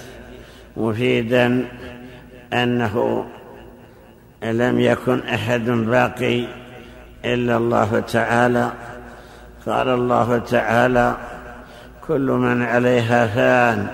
مفيدا 0.77 1.69
أنه 2.53 3.25
لم 4.43 4.81
يكن 4.81 5.21
أحد 5.21 5.65
باقي 5.65 6.45
إلا 7.35 7.57
الله 7.57 8.01
تعالى. 8.01 8.73
قال 9.67 9.89
الله 9.89 10.39
تعالى 10.39 11.17
كل 12.07 12.27
من 12.31 12.63
عليها 12.63 13.27
فان 13.27 13.87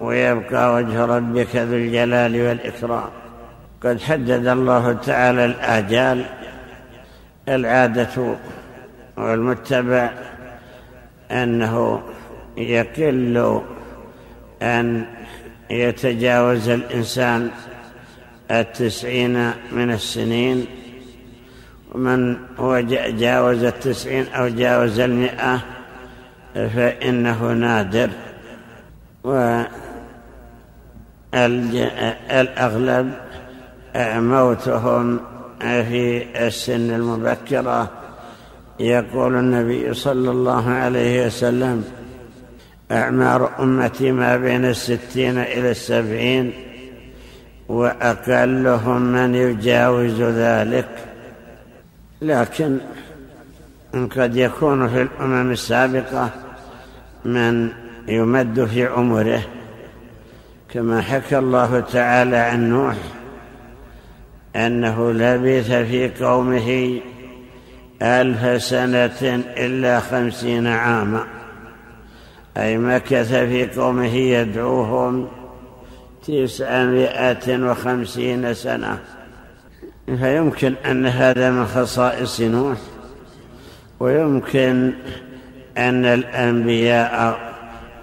ويبقى 0.00 0.74
وجه 0.74 1.04
ربك 1.04 1.56
ذو 1.56 1.76
الجلال 1.76 2.34
والإكرام. 2.46 3.10
قد 3.84 4.00
حدد 4.00 4.46
الله 4.46 4.92
تعالى 4.92 5.44
الآجال 5.44 6.24
العادة 7.48 8.36
والمتبع 9.16 10.10
أنه 11.30 12.02
يقل 12.56 13.62
أن 14.62 15.06
يتجاوز 15.70 16.68
الإنسان 16.68 17.50
التسعين 18.50 19.50
من 19.72 19.90
السنين 19.90 20.66
ومن 21.94 22.36
هو 22.58 22.80
جاوز 23.08 23.64
التسعين 23.64 24.26
أو 24.26 24.48
جاوز 24.48 25.00
المئة 25.00 25.60
فإنه 26.54 27.52
نادر. 27.52 28.10
والأغلب 32.44 33.12
موتهم 33.96 35.20
في 35.60 36.26
السن 36.46 36.90
المبكرة. 36.90 37.90
يقول 38.80 39.34
النبي 39.34 39.94
صلى 39.94 40.30
الله 40.30 40.70
عليه 40.70 41.26
وسلم 41.26 41.84
أعمار 42.90 43.62
أمتي 43.62 44.12
ما 44.12 44.36
بين 44.36 44.64
الستين 44.64 45.38
إلى 45.38 45.70
السبعين 45.70 46.52
وأقلهم 47.68 49.02
من 49.02 49.34
يجاوز 49.34 50.22
ذلك. 50.22 50.88
لكن 52.22 52.78
قد 54.16 54.36
يكون 54.36 54.88
في 54.88 55.02
الأمم 55.02 55.50
السابقة 55.50 56.30
من 57.24 57.68
يمد 58.08 58.64
في 58.64 58.86
عمره 58.86 59.42
كما 60.74 61.00
حكى 61.02 61.38
الله 61.38 61.80
تعالى 61.80 62.36
عن 62.36 62.70
نوح 62.70 62.96
أنه 64.56 65.12
لبث 65.12 65.72
في 65.72 66.24
قومه 66.24 67.00
ألف 68.02 68.62
سنة 68.62 69.42
إلا 69.56 70.00
خمسين 70.00 70.66
عاما 70.66 71.24
أي 72.56 72.78
مكث 72.78 73.34
في 73.34 73.66
قومه 73.66 74.14
يدعوهم 74.14 75.28
تسعمائة 76.26 77.70
وخمسين 77.70 78.54
سنة. 78.54 78.98
فيمكن 80.16 80.74
أن 80.86 81.06
هذا 81.06 81.50
من 81.50 81.66
خصائص 81.66 82.40
نوح 82.40 82.76
ويمكن 84.00 84.92
أن 85.78 86.04
الأنبياء 86.04 87.38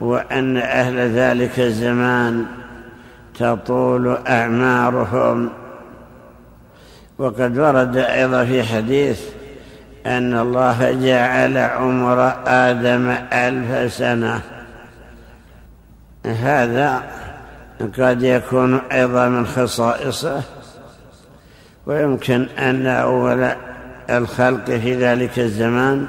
وأن 0.01 0.58
أهل 0.58 0.97
ذلك 0.97 1.60
الزمان 1.60 2.45
تطول 3.39 4.18
أعمارهم. 4.28 5.49
وقد 7.18 7.58
ورد 7.58 7.97
أيضا 7.97 8.45
في 8.45 8.64
حديث 8.64 9.22
أن 10.06 10.38
الله 10.38 10.91
جعل 10.91 11.58
عمر 11.58 12.34
آدم 12.47 13.16
ألف 13.34 13.93
سنة. 13.93 14.41
هذا 16.26 17.03
قد 17.99 18.24
يكون 18.24 18.82
أيضا 18.91 19.30
من 19.30 19.45
خصائصه. 19.45 20.41
ويمكن 21.86 22.47
أن 22.59 22.88
أول 22.88 23.51
الخلق 24.09 24.65
في 24.65 24.95
ذلك 24.95 25.39
الزمان 25.39 26.07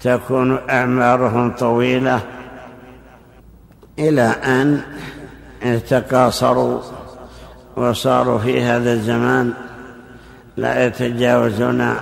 تكون 0.00 0.58
أعمارهم 0.70 1.52
طويلة 1.52 2.20
إلى 3.98 4.22
أن 4.22 4.80
تقاصروا 5.88 6.80
وصاروا 7.76 8.38
في 8.38 8.62
هذا 8.62 8.92
الزمان 8.92 9.52
لا 10.56 10.86
يتجاوزون 10.86 11.94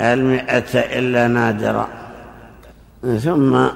المئة 0.00 0.98
إلا 0.98 1.28
نادرا. 1.28 1.88
ثم 3.02 3.66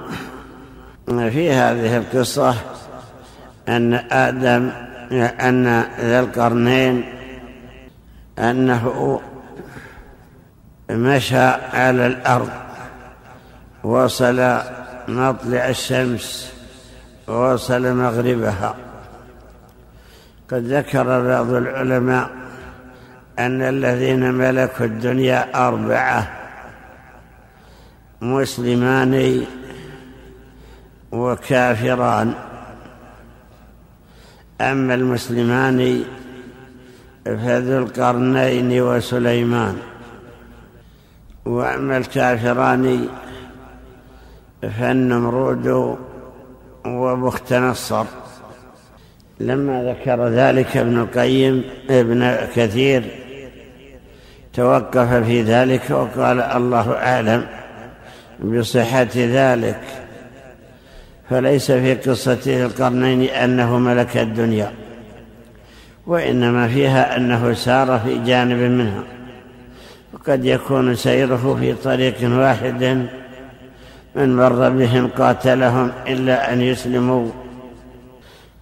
في 1.06 1.50
هذه 1.50 1.96
القصة 1.96 2.54
أن 3.68 3.94
آدم 4.10 4.70
أن 5.40 5.84
ذا 6.00 6.20
القرنين 6.20 7.15
أنه 8.38 9.20
مشى 10.90 11.46
على 11.72 12.06
الأرض 12.06 12.50
وصل 13.84 14.58
مطلع 15.08 15.68
الشمس 15.68 16.52
ووصل 17.28 17.94
مغربها. 17.96 18.74
قد 20.50 20.62
ذكر 20.62 21.04
بعض 21.04 21.50
العلماء 21.50 22.30
أن 23.38 23.62
الذين 23.62 24.34
ملكوا 24.34 24.86
الدنيا 24.86 25.68
أربعة 25.68 26.32
مسلمان 28.20 29.44
وكافران. 31.12 32.34
أما 34.60 34.94
المسلمان 34.94 36.04
فذو 37.26 37.78
القرنين 37.78 38.80
وسليمان. 38.82 39.76
وأما 41.44 41.96
الكافران 41.96 43.08
فالنمرود 44.62 45.96
وبخت 46.86 47.52
نصر. 47.52 48.04
لما 49.40 49.82
ذكر 49.84 50.28
ذلك 50.28 50.76
ابن 50.76 50.98
القيم 50.98 51.64
ابن 51.90 52.36
كثير 52.54 53.04
توقف 54.52 55.14
في 55.14 55.42
ذلك 55.42 55.90
وقال 55.90 56.40
الله 56.40 56.92
أعلم 56.92 57.46
بصحة 58.40 59.08
ذلك. 59.16 59.80
فليس 61.30 61.72
في 61.72 61.94
قصة 61.94 62.64
القرنين 62.64 63.22
أنه 63.22 63.78
ملك 63.78 64.16
الدنيا. 64.16 64.72
وإنما 66.06 66.68
فيها 66.68 67.16
أنه 67.16 67.52
سار 67.52 67.98
في 67.98 68.18
جانب 68.18 68.58
منها 68.58 69.02
وقد 70.12 70.44
يكون 70.44 70.94
سيره 70.94 71.56
في 71.60 71.74
طريق 71.74 72.16
واحد 72.22 73.08
من 74.16 74.36
مر 74.36 74.68
بهم 74.68 75.08
قاتلهم 75.08 75.92
إلا 76.06 76.52
أن 76.52 76.60
يسلموا 76.60 77.30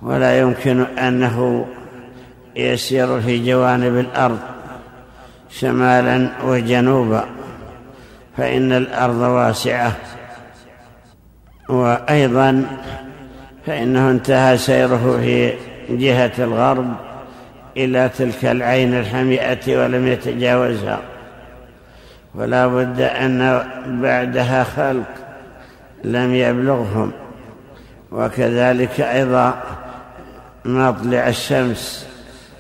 ولا 0.03 0.39
يمكن 0.39 0.81
أنه 0.81 1.67
يسير 2.57 3.21
في 3.21 3.47
جوانب 3.47 3.99
الأرض 3.99 4.39
شمالا 5.51 6.29
وجنوبا 6.45 7.25
فإن 8.37 8.73
الأرض 8.73 9.21
واسعة. 9.21 9.93
وأيضا 11.69 12.67
فإنه 13.67 14.11
انتهى 14.11 14.59
سيره 14.59 15.19
في 15.21 15.53
جهة 15.91 16.33
الغرب 16.39 16.95
إلى 17.77 18.11
تلك 18.19 18.45
العين 18.45 18.95
الحمئة 18.95 19.83
ولم 19.83 20.09
يتجاوزها. 20.09 20.99
ولا 22.35 22.67
بد 22.67 23.01
أن 23.01 23.63
بعدها 23.87 24.65
خلق 24.65 25.05
لم 26.05 26.35
يبلغهم. 26.35 27.13
وكذلك 28.13 29.01
أيضا 29.01 29.55
مطلع 30.65 31.29
الشمس 31.29 32.07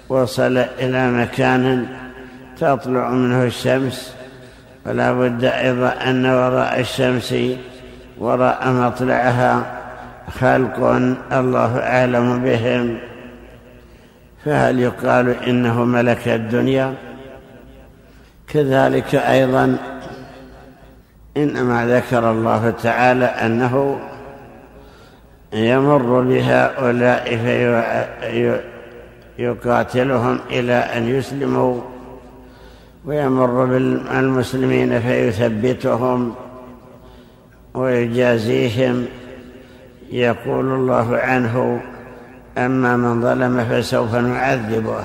وصل 0.08 0.56
إلى 0.58 1.10
مكان 1.10 1.86
تطلع 2.60 3.10
منه 3.10 3.44
الشمس. 3.44 4.14
ولا 4.86 5.12
بد 5.12 5.44
أيضا 5.44 5.88
أن 5.88 6.26
وراء 6.26 6.80
الشمس 6.80 7.34
وراء 8.18 8.68
مطلعها 8.68 9.62
خلق 10.40 10.78
الله 11.32 11.78
أعلم 11.78 12.42
بهم. 12.44 12.98
فهل 14.44 14.80
يقال 14.80 15.28
إنه 15.28 15.84
ملك 15.84 16.28
الدنيا؟ 16.28 16.94
كذلك 18.48 19.14
أيضا 19.14 19.76
إنما 21.36 21.86
ذكر 21.86 22.30
الله 22.30 22.70
تعالى 22.70 23.24
أنه 23.24 23.98
يمر 25.52 26.20
بهؤلاء 26.20 27.36
فيقاتلهم 29.36 30.38
إلى 30.50 30.72
أن 30.72 31.08
يسلموا 31.08 31.80
ويمر 33.04 33.64
بالمسلمين 33.64 35.00
فيثبتهم 35.00 36.34
ويجازيهم 37.74 39.06
يقول 40.12 40.72
الله 40.72 41.16
عنه 41.16 41.80
أما 42.58 42.96
من 42.96 43.22
ظلم 43.22 43.64
فسوف 43.64 44.14
نعذبه 44.14 45.04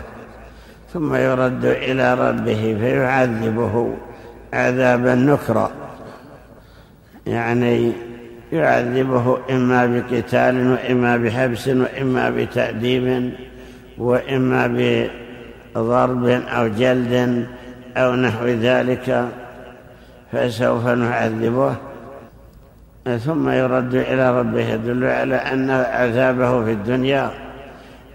ثم 0.93 1.15
يرد 1.15 1.65
إلى 1.65 2.13
ربه 2.13 2.77
فيعذبه 2.79 3.93
عذابا 4.53 5.15
نكرا. 5.15 5.71
يعني 7.27 7.91
يعذبه 8.51 9.37
إما 9.49 9.85
بقتال 9.85 10.71
وإما 10.71 11.17
بحبس 11.17 11.67
وإما 11.67 12.29
بتأديب 12.29 13.33
وإما 13.97 14.67
بضرب 15.75 16.27
أو 16.27 16.67
جلد 16.67 17.45
أو 17.97 18.15
نحو 18.15 18.45
ذلك 18.45 19.29
فسوف 20.31 20.87
نعذبه. 20.87 21.75
ثم 23.05 23.49
يرد 23.49 23.95
إلى 23.95 24.39
ربه 24.39 24.61
يدل 24.61 25.05
على 25.05 25.35
أن 25.35 25.69
عذابه 25.71 26.65
في 26.65 26.71
الدنيا 26.71 27.31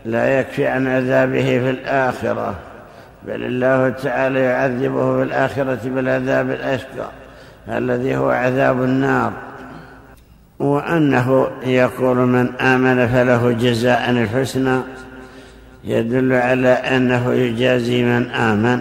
لا 0.05 0.41
يكفي 0.41 0.67
عن 0.67 0.87
عذابه 0.87 1.45
في 1.45 1.71
الآخرة 1.71 2.55
بل 3.27 3.45
الله 3.45 3.89
تعالى 3.89 4.41
يعذبه 4.41 5.17
في 5.17 5.23
الآخرة 5.23 5.79
بالعذاب 5.85 6.51
الأشقى 6.51 7.09
الذي 7.69 8.17
هو 8.17 8.31
عذاب 8.31 8.83
النار. 8.83 9.33
وأنه 10.59 11.49
يقول 11.67 12.17
من 12.17 12.57
آمن 12.57 13.07
فله 13.09 13.53
جزاء 13.53 14.11
الحسنى 14.11 14.81
يدل 15.85 16.33
على 16.33 16.69
أنه 16.69 17.33
يجازي 17.33 18.03
من 18.03 18.31
آمن 18.31 18.81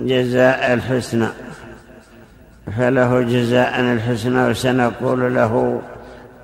جزاء 0.00 0.74
الحسنى. 0.74 1.26
فله 2.78 3.20
جزاء 3.20 3.80
الحسنى 3.80 4.46
وسنقول 4.46 5.34
له 5.34 5.82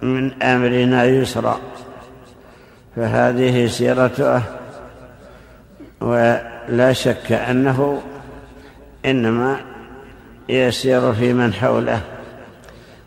من 0.02 0.42
أمرنا 0.42 1.04
يسرا. 1.04 1.58
فهذه 2.96 3.66
سيرته 3.66 4.42
ولا 6.00 6.92
شك 6.92 7.32
أنه 7.32 8.02
إنما 9.06 9.56
يسير 10.48 11.12
في 11.12 11.32
من 11.32 11.52
حوله. 11.52 12.00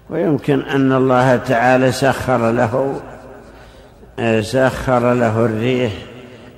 ويمكن 0.10 0.62
أن 0.62 0.92
الله 0.92 1.36
تعالى 1.36 1.92
سخر 1.92 2.52
له 2.52 3.02
سخر 4.42 5.14
له 5.14 5.46
الريح 5.46 5.92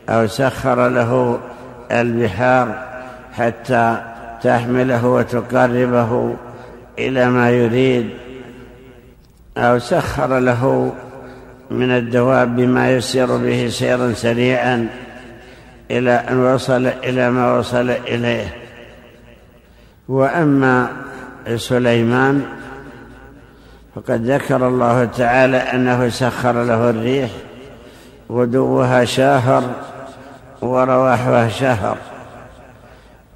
أو 0.10 0.28
سخر 0.28 0.90
له 0.90 1.40
البحار 1.92 2.86
حتى 3.34 3.98
تحمله 4.42 5.08
وتقربه 5.08 6.36
إلى 7.00 7.30
ما 7.30 7.52
يريد 7.52 8.10
أو 9.58 9.80
سخر 9.80 10.40
له 10.40 10.94
من 11.72 11.92
الدواب 11.92 12.56
بما 12.56 12.92
يسير 12.92 13.38
به 13.38 13.68
سيرا 13.68 14.14
سريعا 14.14 14.88
إلى 15.92 16.12
أن 16.12 16.38
وصل 16.38 16.88
إلى 16.88 17.30
ما 17.32 17.58
وصل 17.58 17.90
إليه. 17.90 18.56
وأما 20.08 20.88
سليمان 21.56 22.46
فقد 23.96 24.26
ذكر 24.32 24.68
الله 24.68 25.06
تعالى 25.06 25.58
أنه 25.58 26.10
سخر 26.10 26.64
له 26.64 26.90
الريح 26.90 27.30
غدوها 28.32 29.06
شهر 29.06 29.64
ورواحها 30.62 31.50
شهر. 31.50 31.98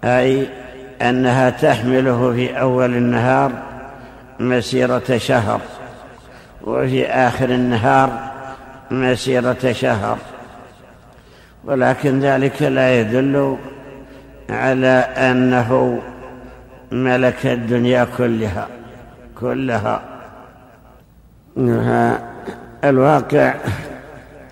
أي 0.04 0.48
أنها 1.02 1.50
تحمله 1.50 2.34
في 2.34 2.60
أول 2.60 2.96
النهار 2.96 3.52
مسيرة 4.40 5.18
شهر 5.18 5.62
وفي 6.64 7.06
آخر 7.06 7.50
النهار 7.50 8.32
مسيرة 8.92 9.72
شهر. 9.72 10.18
ولكن 11.66 12.20
ذلك 12.20 12.62
لا 12.62 13.00
يدل 13.00 13.58
على 14.50 14.88
أنه 15.18 16.00
ملك 16.92 17.46
الدنيا 17.46 18.08
كلها 18.18 18.68
كلها. 19.40 20.02
الواقع 22.84 23.54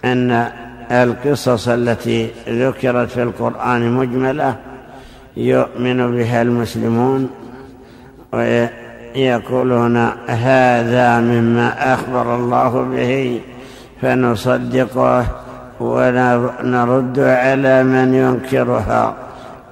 أن 0.05 0.51
القصص 0.91 1.67
التي 1.67 2.31
ذكرت 2.49 3.09
في 3.09 3.23
القرآن 3.23 3.91
مجملة 3.91 4.55
يؤمن 5.38 6.17
بها 6.17 6.41
المسلمون 6.41 7.29
ويقولون 8.33 9.97
هذا 10.27 11.19
مما 11.19 11.93
أخبر 11.93 12.35
الله 12.35 12.81
به 12.81 13.41
فنصدقه 14.01 15.25
ونرد 15.79 17.19
على 17.19 17.83
من 17.83 18.13
ينكرها 18.13 19.13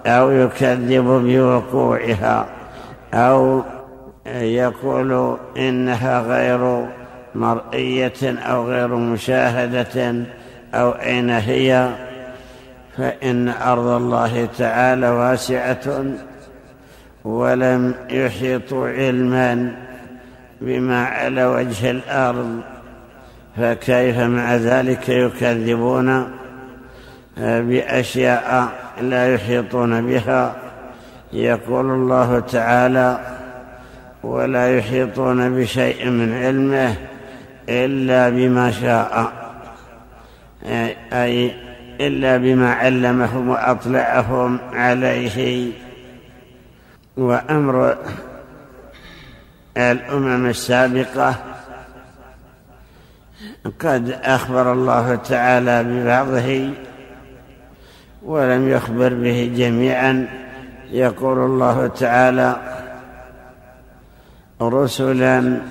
أو 0.05 0.31
يكذب 0.31 1.05
بوقوعها 1.05 2.45
أو 3.13 3.63
يقول 4.35 5.37
إنها 5.57 6.21
غير 6.21 6.85
مرئية 7.35 8.39
أو 8.39 8.67
غير 8.67 8.87
مشاهدة 8.87 10.15
أو 10.73 10.91
أين 10.91 11.29
هي 11.29 11.89
فإن 12.97 13.49
أرض 13.49 13.87
الله 13.87 14.47
تعالى 14.57 15.09
واسعة 15.09 16.05
ولم 17.23 17.95
يحيطوا 18.09 18.87
علما 18.87 19.75
بما 20.61 21.05
على 21.05 21.45
وجه 21.45 21.91
الأرض 21.91 22.61
فكيف 23.57 24.17
مع 24.19 24.55
ذلك 24.55 25.09
يكذبون؟ 25.09 26.31
بأشياء 27.37 28.69
لا 29.01 29.33
يحيطون 29.33 30.07
بها. 30.07 30.55
يقول 31.33 31.85
الله 31.85 32.39
تعالى 32.39 33.19
ولا 34.23 34.77
يحيطون 34.77 35.55
بشيء 35.55 36.09
من 36.09 36.33
علمه 36.33 36.95
إلا 37.69 38.29
بما 38.29 38.71
شاء. 38.71 39.31
أي 41.13 41.64
إلا 42.01 42.37
بما 42.37 42.73
علمهم 42.73 43.49
وأطلعهم 43.49 44.59
عليه. 44.73 45.71
وأمر 47.17 47.97
الأمم 49.77 50.45
السابقة 50.45 51.35
قد 53.79 54.19
أخبر 54.23 54.73
الله 54.73 55.15
تعالى 55.15 55.83
ببعضه 55.83 56.69
ولم 58.23 58.69
يخبر 58.69 59.13
به 59.13 59.53
جميعا. 59.55 60.27
يقول 60.91 61.37
الله 61.37 61.87
تعالى 61.87 62.55
رسلا 64.61 65.61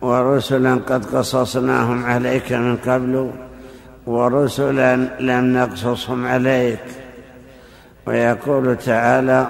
ورسلا 0.00 0.74
قد 0.74 1.04
قصصناهم 1.04 2.04
عليك 2.04 2.52
من 2.52 2.76
قبل 2.76 3.30
ورسلا 4.06 4.96
لم 5.20 5.52
نقصصهم 5.56 6.26
عليك. 6.26 6.84
ويقول 8.06 8.76
تعالى 8.76 9.48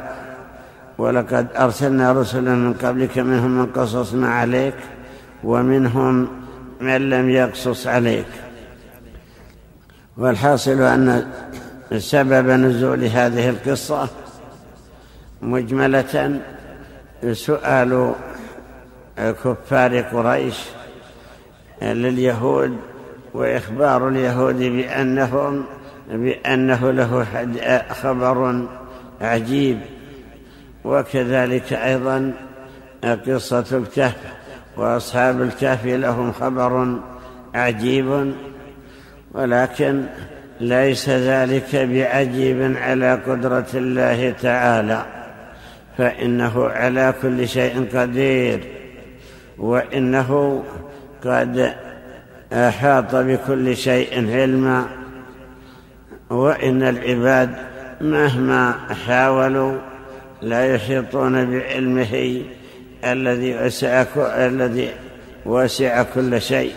ولقد 0.98 1.46
أرسلنا 1.56 2.12
رسلا 2.12 2.54
من 2.54 2.74
قبلك 2.74 3.18
منهم 3.18 3.50
من 3.58 3.66
قصصنا 3.66 4.28
عليك 4.28 4.74
ومنهم 5.44 6.28
من 6.80 7.10
لم 7.10 7.30
يقصص 7.30 7.86
عليك. 7.86 8.26
والحاصل 10.16 10.82
أن 10.82 11.26
سبب 11.98 12.50
نزول 12.50 13.04
هذه 13.04 13.48
القصة 13.48 14.08
مجملة 15.42 16.40
سؤال 17.32 18.12
كفار 19.18 20.00
قريش 20.00 20.58
لليهود 21.82 22.76
وإخبار 23.34 24.08
اليهود 24.08 24.58
بأنهم 24.58 25.64
بأنه 26.10 26.90
له 26.90 27.26
خبر 27.90 28.66
عجيب. 29.20 29.78
وكذلك 30.84 31.72
أيضا 31.72 32.32
قصة 33.04 33.64
الكهف. 33.78 34.16
وأصحاب 34.76 35.42
الكهف 35.42 35.86
لهم 35.86 36.32
خبر 36.32 36.98
عجيب. 37.54 38.34
ولكن 39.32 40.04
ليس 40.60 41.08
ذلك 41.08 41.76
بعجيب 41.76 42.76
على 42.76 43.14
قدرة 43.14 43.66
الله 43.74 44.34
تعالى. 44.42 45.04
فإنه 45.98 46.68
على 46.68 47.14
كل 47.22 47.48
شيء 47.48 47.88
قدير. 47.94 48.60
وإنه 49.58 50.62
قد 51.24 51.74
أحاط 52.54 53.14
بكل 53.14 53.76
شيء 53.76 54.30
علما 54.30 54.86
وإن 56.30 56.82
العباد 56.82 57.50
مهما 58.00 58.72
حاولوا 59.06 59.78
لا 60.42 60.74
يحيطون 60.74 61.50
بعلمه 61.50 62.42
الذي 63.04 63.56
وسع 63.56 64.04
الذي 64.46 64.90
وسع 65.46 66.02
كل 66.02 66.42
شيء. 66.42 66.72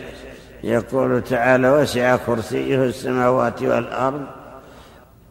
يقول 0.63 1.23
تعالى 1.23 1.69
وسع 1.69 2.15
كرسيه 2.15 2.83
السماوات 2.83 3.63
والأرض 3.63 4.25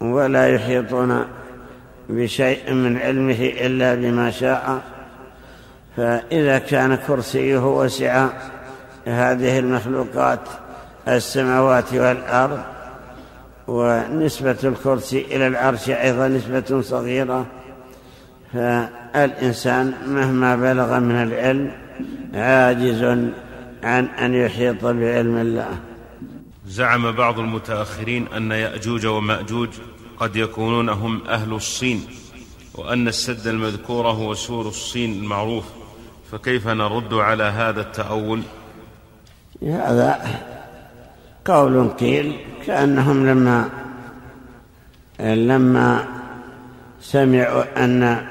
ولا 0.01 0.49
يحيطون 0.49 1.25
بشيء 2.09 2.73
من 2.73 2.99
علمه 2.99 3.53
إلا 3.61 3.95
بما 3.95 4.31
شاء. 4.31 4.81
فإذا 5.97 6.59
كان 6.59 6.95
كرسيه 6.95 7.79
وسع 7.79 8.29
هذه 9.07 9.59
المخلوقات 9.59 10.41
السماوات 11.09 11.95
والأرض 11.95 12.61
ونسبة 13.67 14.57
الكرسي 14.65 15.21
إلى 15.21 15.47
العرش 15.47 15.89
أيضا 15.91 16.29
نسبة 16.29 16.81
صغيرة. 16.81 17.47
فالإنسان 18.53 19.95
مهما 20.07 20.57
بلغ 20.57 21.01
من 21.01 21.15
العلم 21.15 21.73
عاجز 22.35 23.03
عن 23.83 24.05
أن 24.05 24.35
يحيط 24.35 24.85
بعلم 24.85 25.37
الله. 25.37 25.79
زعم 26.67 27.13
بعض 27.13 27.39
المتأخرين 27.39 28.27
أن 28.29 28.53
يأجوج 28.53 29.07
ومأجوج 29.07 29.69
قد 30.21 30.37
يكونون 30.37 30.89
هم 30.89 31.21
أهل 31.29 31.53
الصين 31.53 32.05
وأن 32.75 33.09
السد 33.09 33.47
المذكور 33.47 34.07
هو 34.07 34.35
سور 34.35 34.69
الصين 34.69 35.23
المعروف. 35.23 35.65
فكيف 36.33 36.69
نرد 36.69 37.15
على 37.15 37.45
هذا 37.45 37.81
التأول؟ 37.81 38.43
هذا 39.63 40.21
قول 41.45 41.89
قيل 41.89 42.37
كأنهم 42.67 43.27
لما 43.27 43.69
لما 45.21 46.05
سمعوا 47.01 47.85
أن 47.85 48.27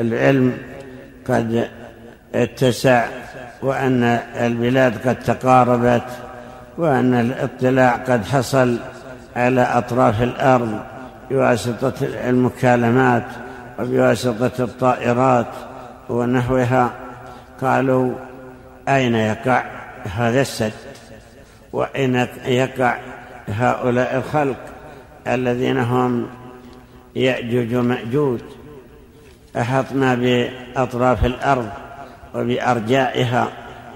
العلم 0.00 0.58
قد 1.28 1.68
اتسع 2.34 3.06
وأن 3.62 4.02
البلاد 4.40 5.08
قد 5.08 5.20
تقاربت 5.20 6.06
وأن 6.78 7.14
الاطلاع 7.14 7.96
قد 7.96 8.24
حصل 8.24 8.76
على 9.36 9.60
أطراف 9.62 10.22
الأرض 10.22 10.80
بواسطة 11.30 11.94
المكالمات 12.02 13.24
وبواسطة 13.78 14.64
الطائرات 14.64 15.46
ونحوها 16.08 16.90
قالوا 17.60 18.14
أين 18.88 19.14
يقع 19.14 19.64
هذا 20.04 20.40
السد؟ 20.40 20.72
وأين 21.72 22.26
يقع 22.46 22.98
هؤلاء 23.48 24.16
الخلق 24.16 24.56
الذين 25.26 25.78
هم 25.78 26.26
يأجوج 27.16 27.74
ومأجوج. 27.74 28.40
أحطنا 29.56 30.14
بأطراف 30.14 31.24
الأرض 31.24 31.68
وبأرجائها 32.34 33.48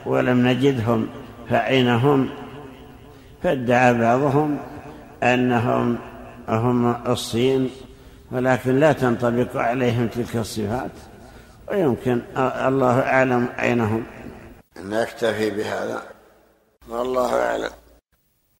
ولم 0.06 0.46
نجدهم 0.48 1.06
فأين 1.50 1.88
هم؟ 1.88 2.28
فادعى 3.42 3.94
بعضهم 3.94 4.56
أنهم 5.22 5.98
هم 6.48 6.94
الصين 7.06 7.70
ولكن 8.30 8.80
لا 8.80 8.92
تنطبق 8.92 9.56
عليهم 9.56 10.06
تلك 10.06 10.36
الصفات. 10.36 10.90
ويمكن 11.70 12.22
الله 12.36 13.00
أعلم 13.00 13.48
أين 13.60 13.80
هم 13.80 14.06
نكتفي 14.76 15.50
بهذا. 15.50 16.02
والله 16.88 17.42
أعلم. 17.42 17.70